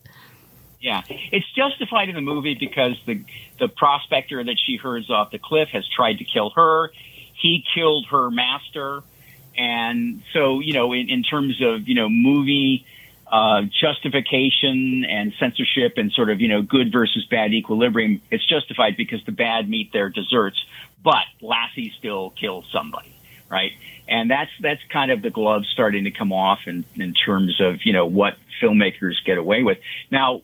Yeah, 0.79 1.03
it's 1.09 1.51
justified 1.53 2.11
in 2.11 2.15
the 2.15 2.21
movie 2.21 2.55
because 2.55 3.01
the 3.07 3.25
the 3.59 3.69
prospector 3.69 4.45
that 4.45 4.57
she 4.63 4.77
herds 4.77 5.09
off 5.09 5.31
the 5.31 5.39
cliff 5.39 5.71
has 5.71 5.89
tried 5.89 6.19
to 6.19 6.25
kill 6.25 6.51
her. 6.51 6.93
He 7.33 7.65
killed 7.75 8.09
her 8.11 8.31
master, 8.31 9.03
and 9.57 10.23
so 10.33 10.61
you 10.61 10.73
know, 10.73 10.93
in, 10.93 11.09
in 11.09 11.23
terms 11.23 11.61
of 11.63 11.89
you 11.89 11.95
know 11.95 12.09
movie 12.09 12.87
uh, 13.35 13.63
justification 13.63 15.05
and 15.05 15.33
censorship 15.41 15.95
and 15.97 16.13
sort 16.13 16.31
of, 16.31 16.41
you 16.41 16.47
know, 16.47 16.63
good 16.63 16.93
versus 16.93 17.27
bad 17.27 17.53
equilibrium, 17.53 18.21
it's 18.31 18.47
justified 18.47 18.97
because 18.97 19.25
the 19.25 19.33
bad 19.33 19.69
meet 19.69 19.93
their 19.93 20.09
desserts, 20.09 20.65
but 21.03 21.25
Lassie 21.41 21.93
still 21.99 22.31
kills 22.31 22.65
somebody, 22.71 23.13
right? 23.49 23.73
And 24.07 24.31
that's, 24.31 24.53
that's 24.61 24.81
kind 24.89 25.11
of 25.11 25.23
the 25.23 25.31
gloves 25.31 25.69
starting 25.73 26.05
to 26.05 26.11
come 26.11 26.33
off 26.33 26.61
in, 26.67 26.85
in 26.95 27.15
terms 27.15 27.61
of, 27.61 27.85
you 27.85 27.93
know, 27.93 28.07
what 28.07 28.37
filmmakers 28.63 29.15
get 29.25 29.39
away 29.39 29.63
with. 29.63 29.79
Now, 30.11 30.43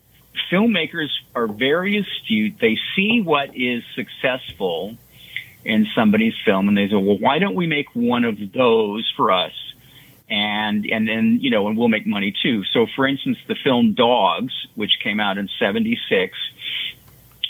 filmmakers 0.51 1.09
are 1.35 1.47
very 1.47 1.97
astute. 1.97 2.55
They 2.59 2.77
see 2.95 3.21
what 3.21 3.55
is 3.55 3.83
successful 3.95 4.97
in 5.63 5.87
somebody's 5.95 6.35
film 6.43 6.67
and 6.67 6.77
they 6.77 6.87
say, 6.87 6.95
well, 6.95 7.17
why 7.17 7.39
don't 7.39 7.55
we 7.55 7.67
make 7.67 7.93
one 7.93 8.23
of 8.25 8.37
those 8.51 9.11
for 9.15 9.31
us? 9.31 9.53
and 10.31 10.85
and 10.85 11.07
then 11.07 11.39
you 11.41 11.49
know 11.49 11.67
and 11.67 11.77
we'll 11.77 11.89
make 11.89 12.07
money 12.07 12.33
too. 12.41 12.63
So 12.63 12.87
for 12.95 13.05
instance, 13.05 13.37
the 13.47 13.55
film 13.55 13.93
Dogs, 13.93 14.53
which 14.75 14.99
came 15.03 15.19
out 15.19 15.37
in 15.37 15.49
'76, 15.59 16.37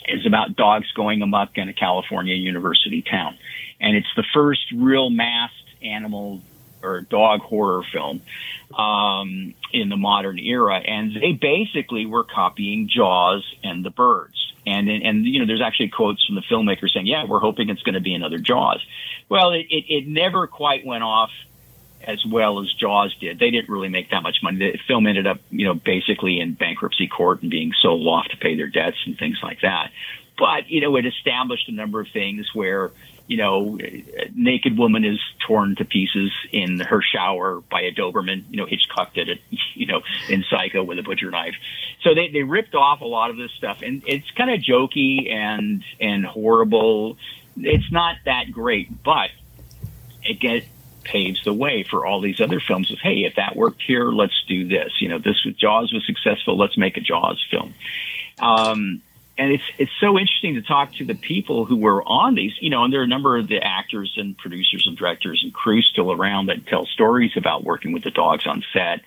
is 0.07 0.25
about 0.25 0.55
dogs 0.55 0.91
going 0.93 1.21
amok 1.21 1.57
in 1.57 1.69
a 1.69 1.73
California 1.73 2.33
university 2.33 3.03
town, 3.03 3.37
and 3.79 3.95
it's 3.95 4.13
the 4.15 4.25
first 4.33 4.71
real 4.73 5.09
masked 5.09 5.55
animal 5.83 6.41
or 6.83 7.01
dog 7.01 7.41
horror 7.41 7.83
film 7.83 8.21
um, 8.75 9.53
in 9.71 9.89
the 9.89 9.97
modern 9.97 10.39
era, 10.39 10.77
and 10.77 11.13
they 11.13 11.33
basically 11.33 12.07
were 12.07 12.23
copying 12.23 12.89
Jaws 12.89 13.45
and 13.63 13.85
the 13.85 13.91
Birds. 13.91 14.40
And, 14.65 14.89
and 14.89 15.25
you 15.25 15.39
know, 15.39 15.45
there's 15.45 15.61
actually 15.61 15.89
quotes 15.89 16.25
from 16.25 16.35
the 16.35 16.41
filmmaker 16.41 16.89
saying, 16.89 17.07
"Yeah, 17.07 17.25
we're 17.25 17.39
hoping 17.39 17.69
it's 17.69 17.81
going 17.81 17.95
to 17.95 18.01
be 18.01 18.13
another 18.13 18.37
Jaws." 18.37 18.85
Well, 19.27 19.51
it, 19.51 19.65
it, 19.69 19.85
it 19.87 20.07
never 20.07 20.45
quite 20.45 20.85
went 20.85 21.03
off 21.03 21.31
as 22.03 22.25
well 22.25 22.59
as 22.59 22.71
Jaws 22.73 23.15
did. 23.15 23.39
They 23.39 23.51
didn't 23.51 23.69
really 23.69 23.89
make 23.89 24.09
that 24.11 24.23
much 24.23 24.37
money. 24.41 24.57
The 24.57 24.79
film 24.87 25.07
ended 25.07 25.27
up, 25.27 25.39
you 25.49 25.65
know, 25.65 25.73
basically 25.73 26.39
in 26.39 26.53
bankruptcy 26.53 27.07
court 27.07 27.41
and 27.41 27.51
being 27.51 27.73
sold 27.79 28.07
off 28.07 28.27
to 28.29 28.37
pay 28.37 28.55
their 28.55 28.67
debts 28.67 28.97
and 29.05 29.17
things 29.17 29.37
like 29.43 29.61
that. 29.61 29.91
But, 30.37 30.69
you 30.69 30.81
know, 30.81 30.95
it 30.95 31.05
established 31.05 31.69
a 31.69 31.71
number 31.71 31.99
of 31.99 32.07
things 32.07 32.53
where, 32.53 32.91
you 33.31 33.37
know, 33.37 33.79
a 33.79 34.29
naked 34.35 34.77
woman 34.77 35.05
is 35.05 35.17
torn 35.47 35.77
to 35.77 35.85
pieces 35.85 36.33
in 36.51 36.81
her 36.81 37.01
shower 37.01 37.61
by 37.61 37.79
a 37.79 37.93
Doberman. 37.93 38.43
You 38.49 38.57
know, 38.57 38.65
Hitchcock 38.65 39.13
did 39.13 39.29
it, 39.29 39.39
you 39.73 39.85
know, 39.85 40.01
in 40.27 40.43
Psycho 40.49 40.83
with 40.83 40.99
a 40.99 41.01
butcher 41.01 41.31
knife. 41.31 41.55
So 42.01 42.13
they, 42.13 42.27
they 42.27 42.43
ripped 42.43 42.75
off 42.75 42.99
a 42.99 43.05
lot 43.05 43.29
of 43.29 43.37
this 43.37 43.51
stuff 43.51 43.83
and 43.83 44.03
it's 44.05 44.29
kind 44.31 44.49
of 44.51 44.59
jokey 44.59 45.31
and, 45.31 45.81
and 46.01 46.25
horrible. 46.25 47.17
It's 47.55 47.89
not 47.89 48.17
that 48.25 48.51
great, 48.51 49.01
but 49.01 49.29
it 50.23 50.41
gets, 50.41 50.65
paves 51.03 51.43
the 51.45 51.53
way 51.53 51.83
for 51.89 52.05
all 52.05 52.21
these 52.21 52.39
other 52.39 52.59
films 52.59 52.91
of 52.91 52.99
hey 52.99 53.23
if 53.23 53.33
that 53.33 53.55
worked 53.55 53.81
here 53.81 54.11
let's 54.11 54.43
do 54.47 54.67
this 54.67 55.01
you 55.01 55.09
know 55.09 55.17
this 55.17 55.43
was 55.43 55.55
jaws 55.55 55.91
was 55.91 56.05
successful 56.05 56.55
let's 56.55 56.77
make 56.77 56.95
a 56.95 57.01
jaws 57.01 57.43
film 57.49 57.73
um, 58.39 59.01
and 59.37 59.53
it's 59.53 59.63
it's 59.77 59.91
so 59.99 60.19
interesting 60.19 60.55
to 60.55 60.61
talk 60.61 60.93
to 60.93 61.05
the 61.05 61.15
people 61.15 61.65
who 61.65 61.77
were 61.77 62.03
on 62.03 62.35
these 62.35 62.53
you 62.59 62.69
know 62.69 62.83
and 62.83 62.93
there 62.93 63.01
are 63.01 63.05
a 63.05 63.07
number 63.07 63.37
of 63.37 63.47
the 63.47 63.57
actors 63.61 64.13
and 64.17 64.37
producers 64.37 64.85
and 64.87 64.97
directors 64.97 65.41
and 65.43 65.53
crew 65.53 65.81
still 65.81 66.11
around 66.11 66.47
that 66.47 66.65
tell 66.67 66.85
stories 66.85 67.31
about 67.35 67.63
working 67.63 67.91
with 67.91 68.03
the 68.03 68.11
dogs 68.11 68.45
on 68.45 68.63
set 68.73 69.01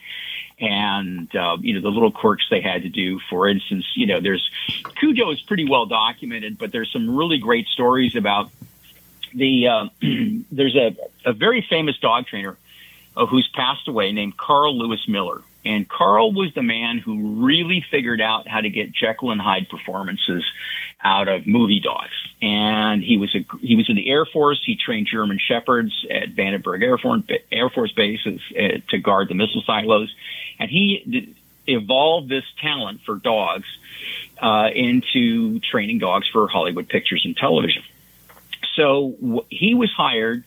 and 0.60 1.34
uh, 1.34 1.56
you 1.60 1.74
know 1.74 1.80
the 1.80 1.90
little 1.90 2.12
quirks 2.12 2.46
they 2.50 2.60
had 2.60 2.82
to 2.82 2.88
do. 2.88 3.18
For 3.30 3.48
instance, 3.48 3.84
you 3.94 4.06
know 4.06 4.20
there's 4.20 4.50
Cujo 4.96 5.30
is 5.30 5.40
pretty 5.40 5.68
well 5.68 5.87
documented, 5.87 6.58
but 6.58 6.72
there's 6.72 6.92
some 6.92 7.16
really 7.16 7.38
great 7.38 7.66
stories 7.68 8.16
about 8.16 8.50
the 9.34 9.68
uh, 9.68 9.88
there's 10.52 10.76
a, 10.76 10.96
a 11.24 11.32
very 11.32 11.66
famous 11.68 11.98
dog 11.98 12.26
trainer 12.26 12.56
uh, 13.16 13.26
who's 13.26 13.48
passed 13.54 13.88
away 13.88 14.12
named 14.12 14.37
Karl 14.37 14.78
Lewis 14.78 15.06
Miller. 15.08 15.42
And 15.64 15.88
Karl 15.88 16.33
was 16.33 16.53
the 16.55 16.62
man 16.62 16.98
who 16.98 17.44
really 17.44 17.85
figured 17.90 18.20
out 18.20 18.46
how 18.46 18.61
to 18.61 18.68
get 18.68 18.92
Jekyll 18.92 19.31
and 19.31 19.40
Hyde 19.40 19.68
performances 19.68 20.44
out 21.03 21.29
of 21.29 21.46
movie 21.46 21.81
dogs. 21.81 22.12
And 22.42 23.03
he 23.03 23.16
was 23.16 23.35
a, 23.35 23.44
he 23.61 23.77
was 23.77 23.88
in 23.88 23.96
the 23.96 24.11
Air 24.11 24.24
Force. 24.27 24.62
He 24.64 24.77
trained 24.77 25.07
German 25.07 25.38
Shepherds 25.38 26.07
at 26.11 26.35
Vandenberg 26.35 26.83
Air 26.83 26.98
Force, 26.98 27.22
Air 27.50 27.70
Force 27.70 27.92
Base 27.92 28.27
uh, 28.27 28.79
to 28.88 28.98
guard 28.98 29.29
the 29.29 29.35
missile 29.35 29.62
silos. 29.62 30.14
And 30.59 30.70
he 30.70 31.35
evolved 31.66 32.29
this 32.29 32.44
talent 32.61 33.00
for 33.03 33.16
dogs 33.16 33.66
uh, 34.38 34.68
into 34.74 35.61
training 35.61 35.98
dogs 35.98 36.29
for 36.29 36.46
Hollywood 36.48 36.88
pictures 36.88 37.22
and 37.24 37.37
television. 37.37 37.83
So 38.74 39.14
w- 39.20 39.44
he 39.48 39.74
was 39.74 39.90
hired 39.92 40.44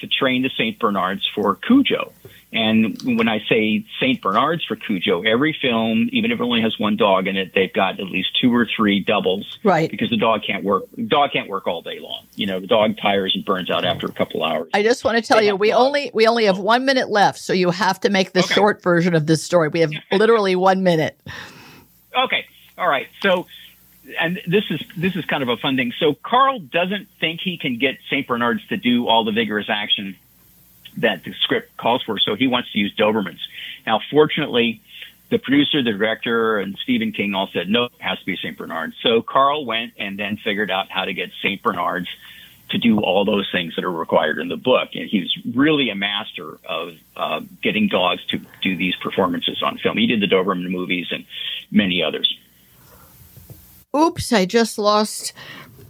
to 0.00 0.06
train 0.06 0.42
the 0.42 0.50
St. 0.50 0.78
Bernards 0.78 1.28
for 1.34 1.56
Cujo. 1.56 2.12
And 2.52 3.00
when 3.04 3.28
I 3.28 3.38
say 3.48 3.84
St. 4.00 4.20
Bernards 4.20 4.64
for 4.64 4.74
Cujo, 4.74 5.22
every 5.22 5.56
film, 5.60 6.08
even 6.12 6.32
if 6.32 6.40
it 6.40 6.42
only 6.42 6.60
has 6.62 6.78
one 6.80 6.96
dog 6.96 7.28
in 7.28 7.36
it, 7.36 7.52
they've 7.54 7.72
got 7.72 8.00
at 8.00 8.06
least 8.06 8.36
two 8.40 8.52
or 8.52 8.66
three 8.66 8.98
doubles. 8.98 9.58
Right. 9.62 9.88
Because 9.88 10.10
the 10.10 10.16
dog 10.16 10.40
can't 10.44 10.64
work, 10.64 10.84
dog 11.06 11.30
can't 11.32 11.48
work 11.48 11.68
all 11.68 11.80
day 11.80 12.00
long. 12.00 12.26
You 12.34 12.48
know, 12.48 12.58
the 12.58 12.66
dog 12.66 12.96
tires 13.00 13.36
and 13.36 13.44
burns 13.44 13.70
out 13.70 13.84
after 13.84 14.06
a 14.06 14.12
couple 14.12 14.42
hours. 14.42 14.68
I 14.74 14.82
just 14.82 15.04
want 15.04 15.16
to 15.16 15.22
tell 15.22 15.38
they 15.38 15.46
you, 15.46 15.54
we 15.54 15.70
dogs. 15.70 15.86
only, 15.86 16.10
we 16.12 16.26
only 16.26 16.46
have 16.46 16.58
one 16.58 16.84
minute 16.84 17.08
left. 17.08 17.38
So 17.38 17.52
you 17.52 17.70
have 17.70 18.00
to 18.00 18.10
make 18.10 18.32
the 18.32 18.40
okay. 18.40 18.54
short 18.54 18.82
version 18.82 19.14
of 19.14 19.26
this 19.26 19.44
story. 19.44 19.68
We 19.68 19.80
have 19.80 19.92
literally 20.12 20.56
one 20.56 20.82
minute. 20.82 21.20
Okay. 22.16 22.46
All 22.76 22.88
right. 22.88 23.06
So 23.22 23.46
and 24.18 24.40
this 24.46 24.64
is 24.70 24.82
this 24.96 25.16
is 25.16 25.24
kind 25.24 25.42
of 25.42 25.48
a 25.48 25.56
fun 25.56 25.76
thing. 25.76 25.92
So 25.98 26.14
Karl 26.14 26.58
doesn't 26.58 27.08
think 27.20 27.40
he 27.40 27.58
can 27.58 27.78
get 27.78 27.98
Saint 28.08 28.26
Bernards 28.26 28.66
to 28.68 28.76
do 28.76 29.08
all 29.08 29.24
the 29.24 29.32
vigorous 29.32 29.68
action 29.68 30.16
that 30.98 31.24
the 31.24 31.32
script 31.34 31.76
calls 31.76 32.02
for, 32.02 32.18
so 32.18 32.34
he 32.34 32.46
wants 32.46 32.72
to 32.72 32.78
use 32.78 32.94
Dobermans. 32.94 33.40
Now, 33.86 34.00
fortunately, 34.10 34.80
the 35.30 35.38
producer, 35.38 35.82
the 35.82 35.92
director, 35.92 36.58
and 36.58 36.76
Stephen 36.78 37.12
King 37.12 37.34
all 37.34 37.48
said 37.52 37.68
no, 37.68 37.84
it 37.84 37.92
has 37.98 38.18
to 38.18 38.26
be 38.26 38.36
Saint 38.36 38.58
Bernard. 38.58 38.94
So 39.02 39.22
Karl 39.22 39.64
went 39.64 39.94
and 39.98 40.18
then 40.18 40.36
figured 40.36 40.70
out 40.70 40.90
how 40.90 41.04
to 41.04 41.14
get 41.14 41.30
Saint 41.42 41.62
Bernards 41.62 42.08
to 42.70 42.78
do 42.78 43.00
all 43.00 43.24
those 43.24 43.48
things 43.50 43.76
that 43.76 43.84
are 43.84 43.90
required 43.90 44.38
in 44.38 44.48
the 44.48 44.56
book. 44.56 44.90
And 44.94 45.08
he's 45.08 45.32
really 45.54 45.90
a 45.90 45.94
master 45.94 46.58
of 46.64 46.96
uh, 47.16 47.40
getting 47.62 47.88
dogs 47.88 48.24
to 48.26 48.40
do 48.62 48.76
these 48.76 48.96
performances 48.96 49.62
on 49.62 49.78
film. 49.78 49.96
He 49.96 50.06
did 50.06 50.20
the 50.20 50.26
Doberman 50.26 50.70
movies 50.70 51.08
and 51.10 51.24
many 51.70 52.02
others. 52.02 52.38
Oops, 53.96 54.32
I 54.32 54.46
just 54.46 54.78
lost 54.78 55.32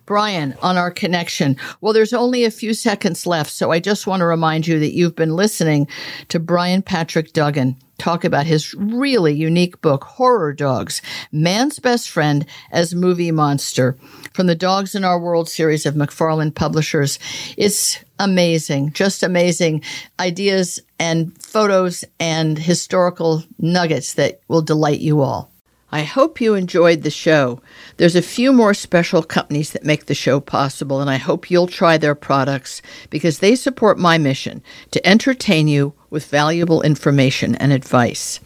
Brian 0.06 0.54
on 0.62 0.76
our 0.76 0.90
connection. 0.90 1.56
Well, 1.80 1.92
there's 1.92 2.14
only 2.14 2.44
a 2.44 2.50
few 2.50 2.72
seconds 2.72 3.26
left, 3.26 3.50
so 3.50 3.70
I 3.70 3.78
just 3.78 4.06
want 4.06 4.20
to 4.20 4.26
remind 4.26 4.66
you 4.66 4.78
that 4.80 4.94
you've 4.94 5.14
been 5.14 5.36
listening 5.36 5.86
to 6.28 6.40
Brian 6.40 6.82
Patrick 6.82 7.32
Duggan 7.32 7.76
talk 7.98 8.24
about 8.24 8.46
his 8.46 8.74
really 8.74 9.34
unique 9.34 9.80
book, 9.82 10.04
Horror 10.04 10.54
Dogs 10.54 11.02
Man's 11.30 11.78
Best 11.78 12.08
Friend 12.08 12.46
as 12.72 12.94
Movie 12.94 13.30
Monster, 13.30 13.98
from 14.32 14.46
the 14.46 14.54
Dogs 14.54 14.94
in 14.94 15.04
Our 15.04 15.20
World 15.20 15.50
series 15.50 15.84
of 15.84 15.94
McFarland 15.94 16.54
Publishers. 16.54 17.18
It's 17.58 18.02
amazing, 18.18 18.94
just 18.94 19.22
amazing 19.22 19.82
ideas 20.18 20.80
and 20.98 21.36
photos 21.42 22.04
and 22.18 22.58
historical 22.58 23.44
nuggets 23.58 24.14
that 24.14 24.40
will 24.48 24.62
delight 24.62 25.00
you 25.00 25.20
all. 25.20 25.49
I 25.92 26.02
hope 26.02 26.40
you 26.40 26.54
enjoyed 26.54 27.02
the 27.02 27.10
show. 27.10 27.60
There's 27.96 28.14
a 28.14 28.22
few 28.22 28.52
more 28.52 28.74
special 28.74 29.24
companies 29.24 29.72
that 29.72 29.84
make 29.84 30.06
the 30.06 30.14
show 30.14 30.38
possible, 30.38 31.00
and 31.00 31.10
I 31.10 31.16
hope 31.16 31.50
you'll 31.50 31.66
try 31.66 31.98
their 31.98 32.14
products 32.14 32.80
because 33.10 33.40
they 33.40 33.56
support 33.56 33.98
my 33.98 34.16
mission 34.16 34.62
to 34.92 35.04
entertain 35.04 35.66
you 35.66 35.94
with 36.08 36.26
valuable 36.26 36.80
information 36.82 37.56
and 37.56 37.72
advice. 37.72 38.38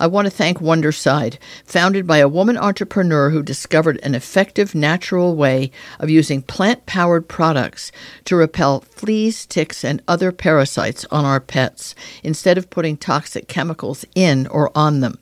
I 0.00 0.06
want 0.06 0.26
to 0.26 0.30
thank 0.30 0.58
Wondercide, 0.58 1.38
founded 1.64 2.06
by 2.06 2.18
a 2.18 2.28
woman 2.28 2.56
entrepreneur 2.56 3.30
who 3.30 3.42
discovered 3.42 3.98
an 4.02 4.14
effective 4.14 4.74
natural 4.74 5.34
way 5.36 5.72
of 5.98 6.08
using 6.08 6.40
plant 6.40 6.86
powered 6.86 7.28
products 7.28 7.92
to 8.24 8.36
repel 8.36 8.80
fleas, 8.80 9.44
ticks, 9.44 9.84
and 9.84 10.00
other 10.08 10.32
parasites 10.32 11.04
on 11.10 11.24
our 11.24 11.40
pets 11.40 11.94
instead 12.22 12.56
of 12.56 12.70
putting 12.70 12.96
toxic 12.96 13.46
chemicals 13.46 14.06
in 14.14 14.46
or 14.46 14.70
on 14.74 15.00
them. 15.00 15.18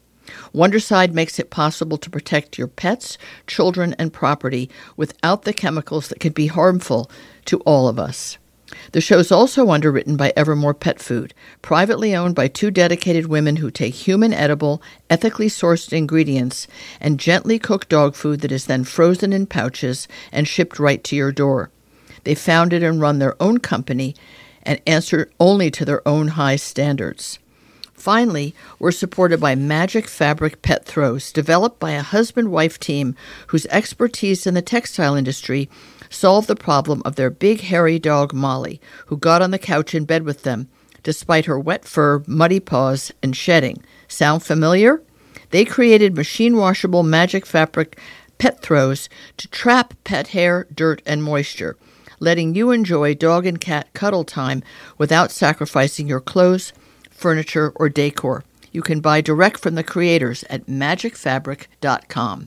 Wondercide 0.56 1.14
makes 1.14 1.38
it 1.38 1.50
possible 1.50 1.98
to 1.98 2.08
protect 2.08 2.56
your 2.56 2.66
pets, 2.66 3.18
children, 3.46 3.94
and 3.98 4.10
property 4.10 4.70
without 4.96 5.42
the 5.42 5.52
chemicals 5.52 6.08
that 6.08 6.18
can 6.18 6.32
be 6.32 6.46
harmful 6.46 7.10
to 7.44 7.60
all 7.60 7.88
of 7.88 7.98
us. 7.98 8.38
The 8.92 9.02
show's 9.02 9.30
also 9.30 9.68
underwritten 9.68 10.16
by 10.16 10.32
Evermore 10.34 10.72
Pet 10.72 10.98
Food, 10.98 11.34
privately 11.60 12.16
owned 12.16 12.34
by 12.34 12.48
two 12.48 12.70
dedicated 12.70 13.26
women 13.26 13.56
who 13.56 13.70
take 13.70 13.92
human 13.92 14.32
edible, 14.32 14.80
ethically 15.10 15.48
sourced 15.48 15.92
ingredients 15.92 16.66
and 17.02 17.20
gently 17.20 17.58
cook 17.58 17.86
dog 17.90 18.14
food 18.14 18.40
that 18.40 18.50
is 18.50 18.64
then 18.64 18.84
frozen 18.84 19.34
in 19.34 19.44
pouches 19.44 20.08
and 20.32 20.48
shipped 20.48 20.78
right 20.78 21.04
to 21.04 21.14
your 21.14 21.32
door. 21.32 21.68
They 22.24 22.34
founded 22.34 22.82
and 22.82 22.98
run 22.98 23.18
their 23.18 23.36
own 23.42 23.58
company 23.58 24.16
and 24.62 24.80
answer 24.86 25.30
only 25.38 25.70
to 25.72 25.84
their 25.84 26.00
own 26.08 26.28
high 26.28 26.56
standards. 26.56 27.38
Finally, 27.96 28.54
we're 28.78 28.92
supported 28.92 29.40
by 29.40 29.54
Magic 29.54 30.06
Fabric 30.06 30.62
Pet 30.62 30.84
Throws, 30.84 31.32
developed 31.32 31.80
by 31.80 31.92
a 31.92 32.02
husband 32.02 32.50
wife 32.50 32.78
team 32.78 33.16
whose 33.48 33.66
expertise 33.66 34.46
in 34.46 34.54
the 34.54 34.62
textile 34.62 35.14
industry 35.14 35.68
solved 36.08 36.46
the 36.46 36.56
problem 36.56 37.02
of 37.04 37.16
their 37.16 37.30
big 37.30 37.62
hairy 37.62 37.98
dog 37.98 38.32
Molly, 38.32 38.80
who 39.06 39.16
got 39.16 39.42
on 39.42 39.50
the 39.50 39.58
couch 39.58 39.94
in 39.94 40.04
bed 40.04 40.22
with 40.22 40.42
them 40.42 40.68
despite 41.06 41.44
her 41.44 41.56
wet 41.56 41.84
fur, 41.84 42.20
muddy 42.26 42.58
paws, 42.58 43.12
and 43.22 43.36
shedding. 43.36 43.80
Sound 44.08 44.42
familiar? 44.42 45.00
They 45.50 45.64
created 45.64 46.16
machine 46.16 46.56
washable 46.56 47.04
magic 47.04 47.46
fabric 47.46 47.96
pet 48.38 48.60
throws 48.60 49.08
to 49.36 49.46
trap 49.46 49.94
pet 50.02 50.28
hair, 50.28 50.66
dirt, 50.74 51.02
and 51.06 51.22
moisture, 51.22 51.76
letting 52.18 52.56
you 52.56 52.72
enjoy 52.72 53.14
dog 53.14 53.46
and 53.46 53.60
cat 53.60 53.92
cuddle 53.92 54.24
time 54.24 54.64
without 54.98 55.30
sacrificing 55.30 56.08
your 56.08 56.20
clothes, 56.20 56.72
furniture, 57.16 57.72
or 57.76 57.88
decor. 57.88 58.44
You 58.72 58.82
can 58.82 59.00
buy 59.00 59.20
direct 59.20 59.58
from 59.60 59.74
the 59.74 59.82
creators 59.82 60.44
at 60.50 60.66
magicfabric.com. 60.66 62.44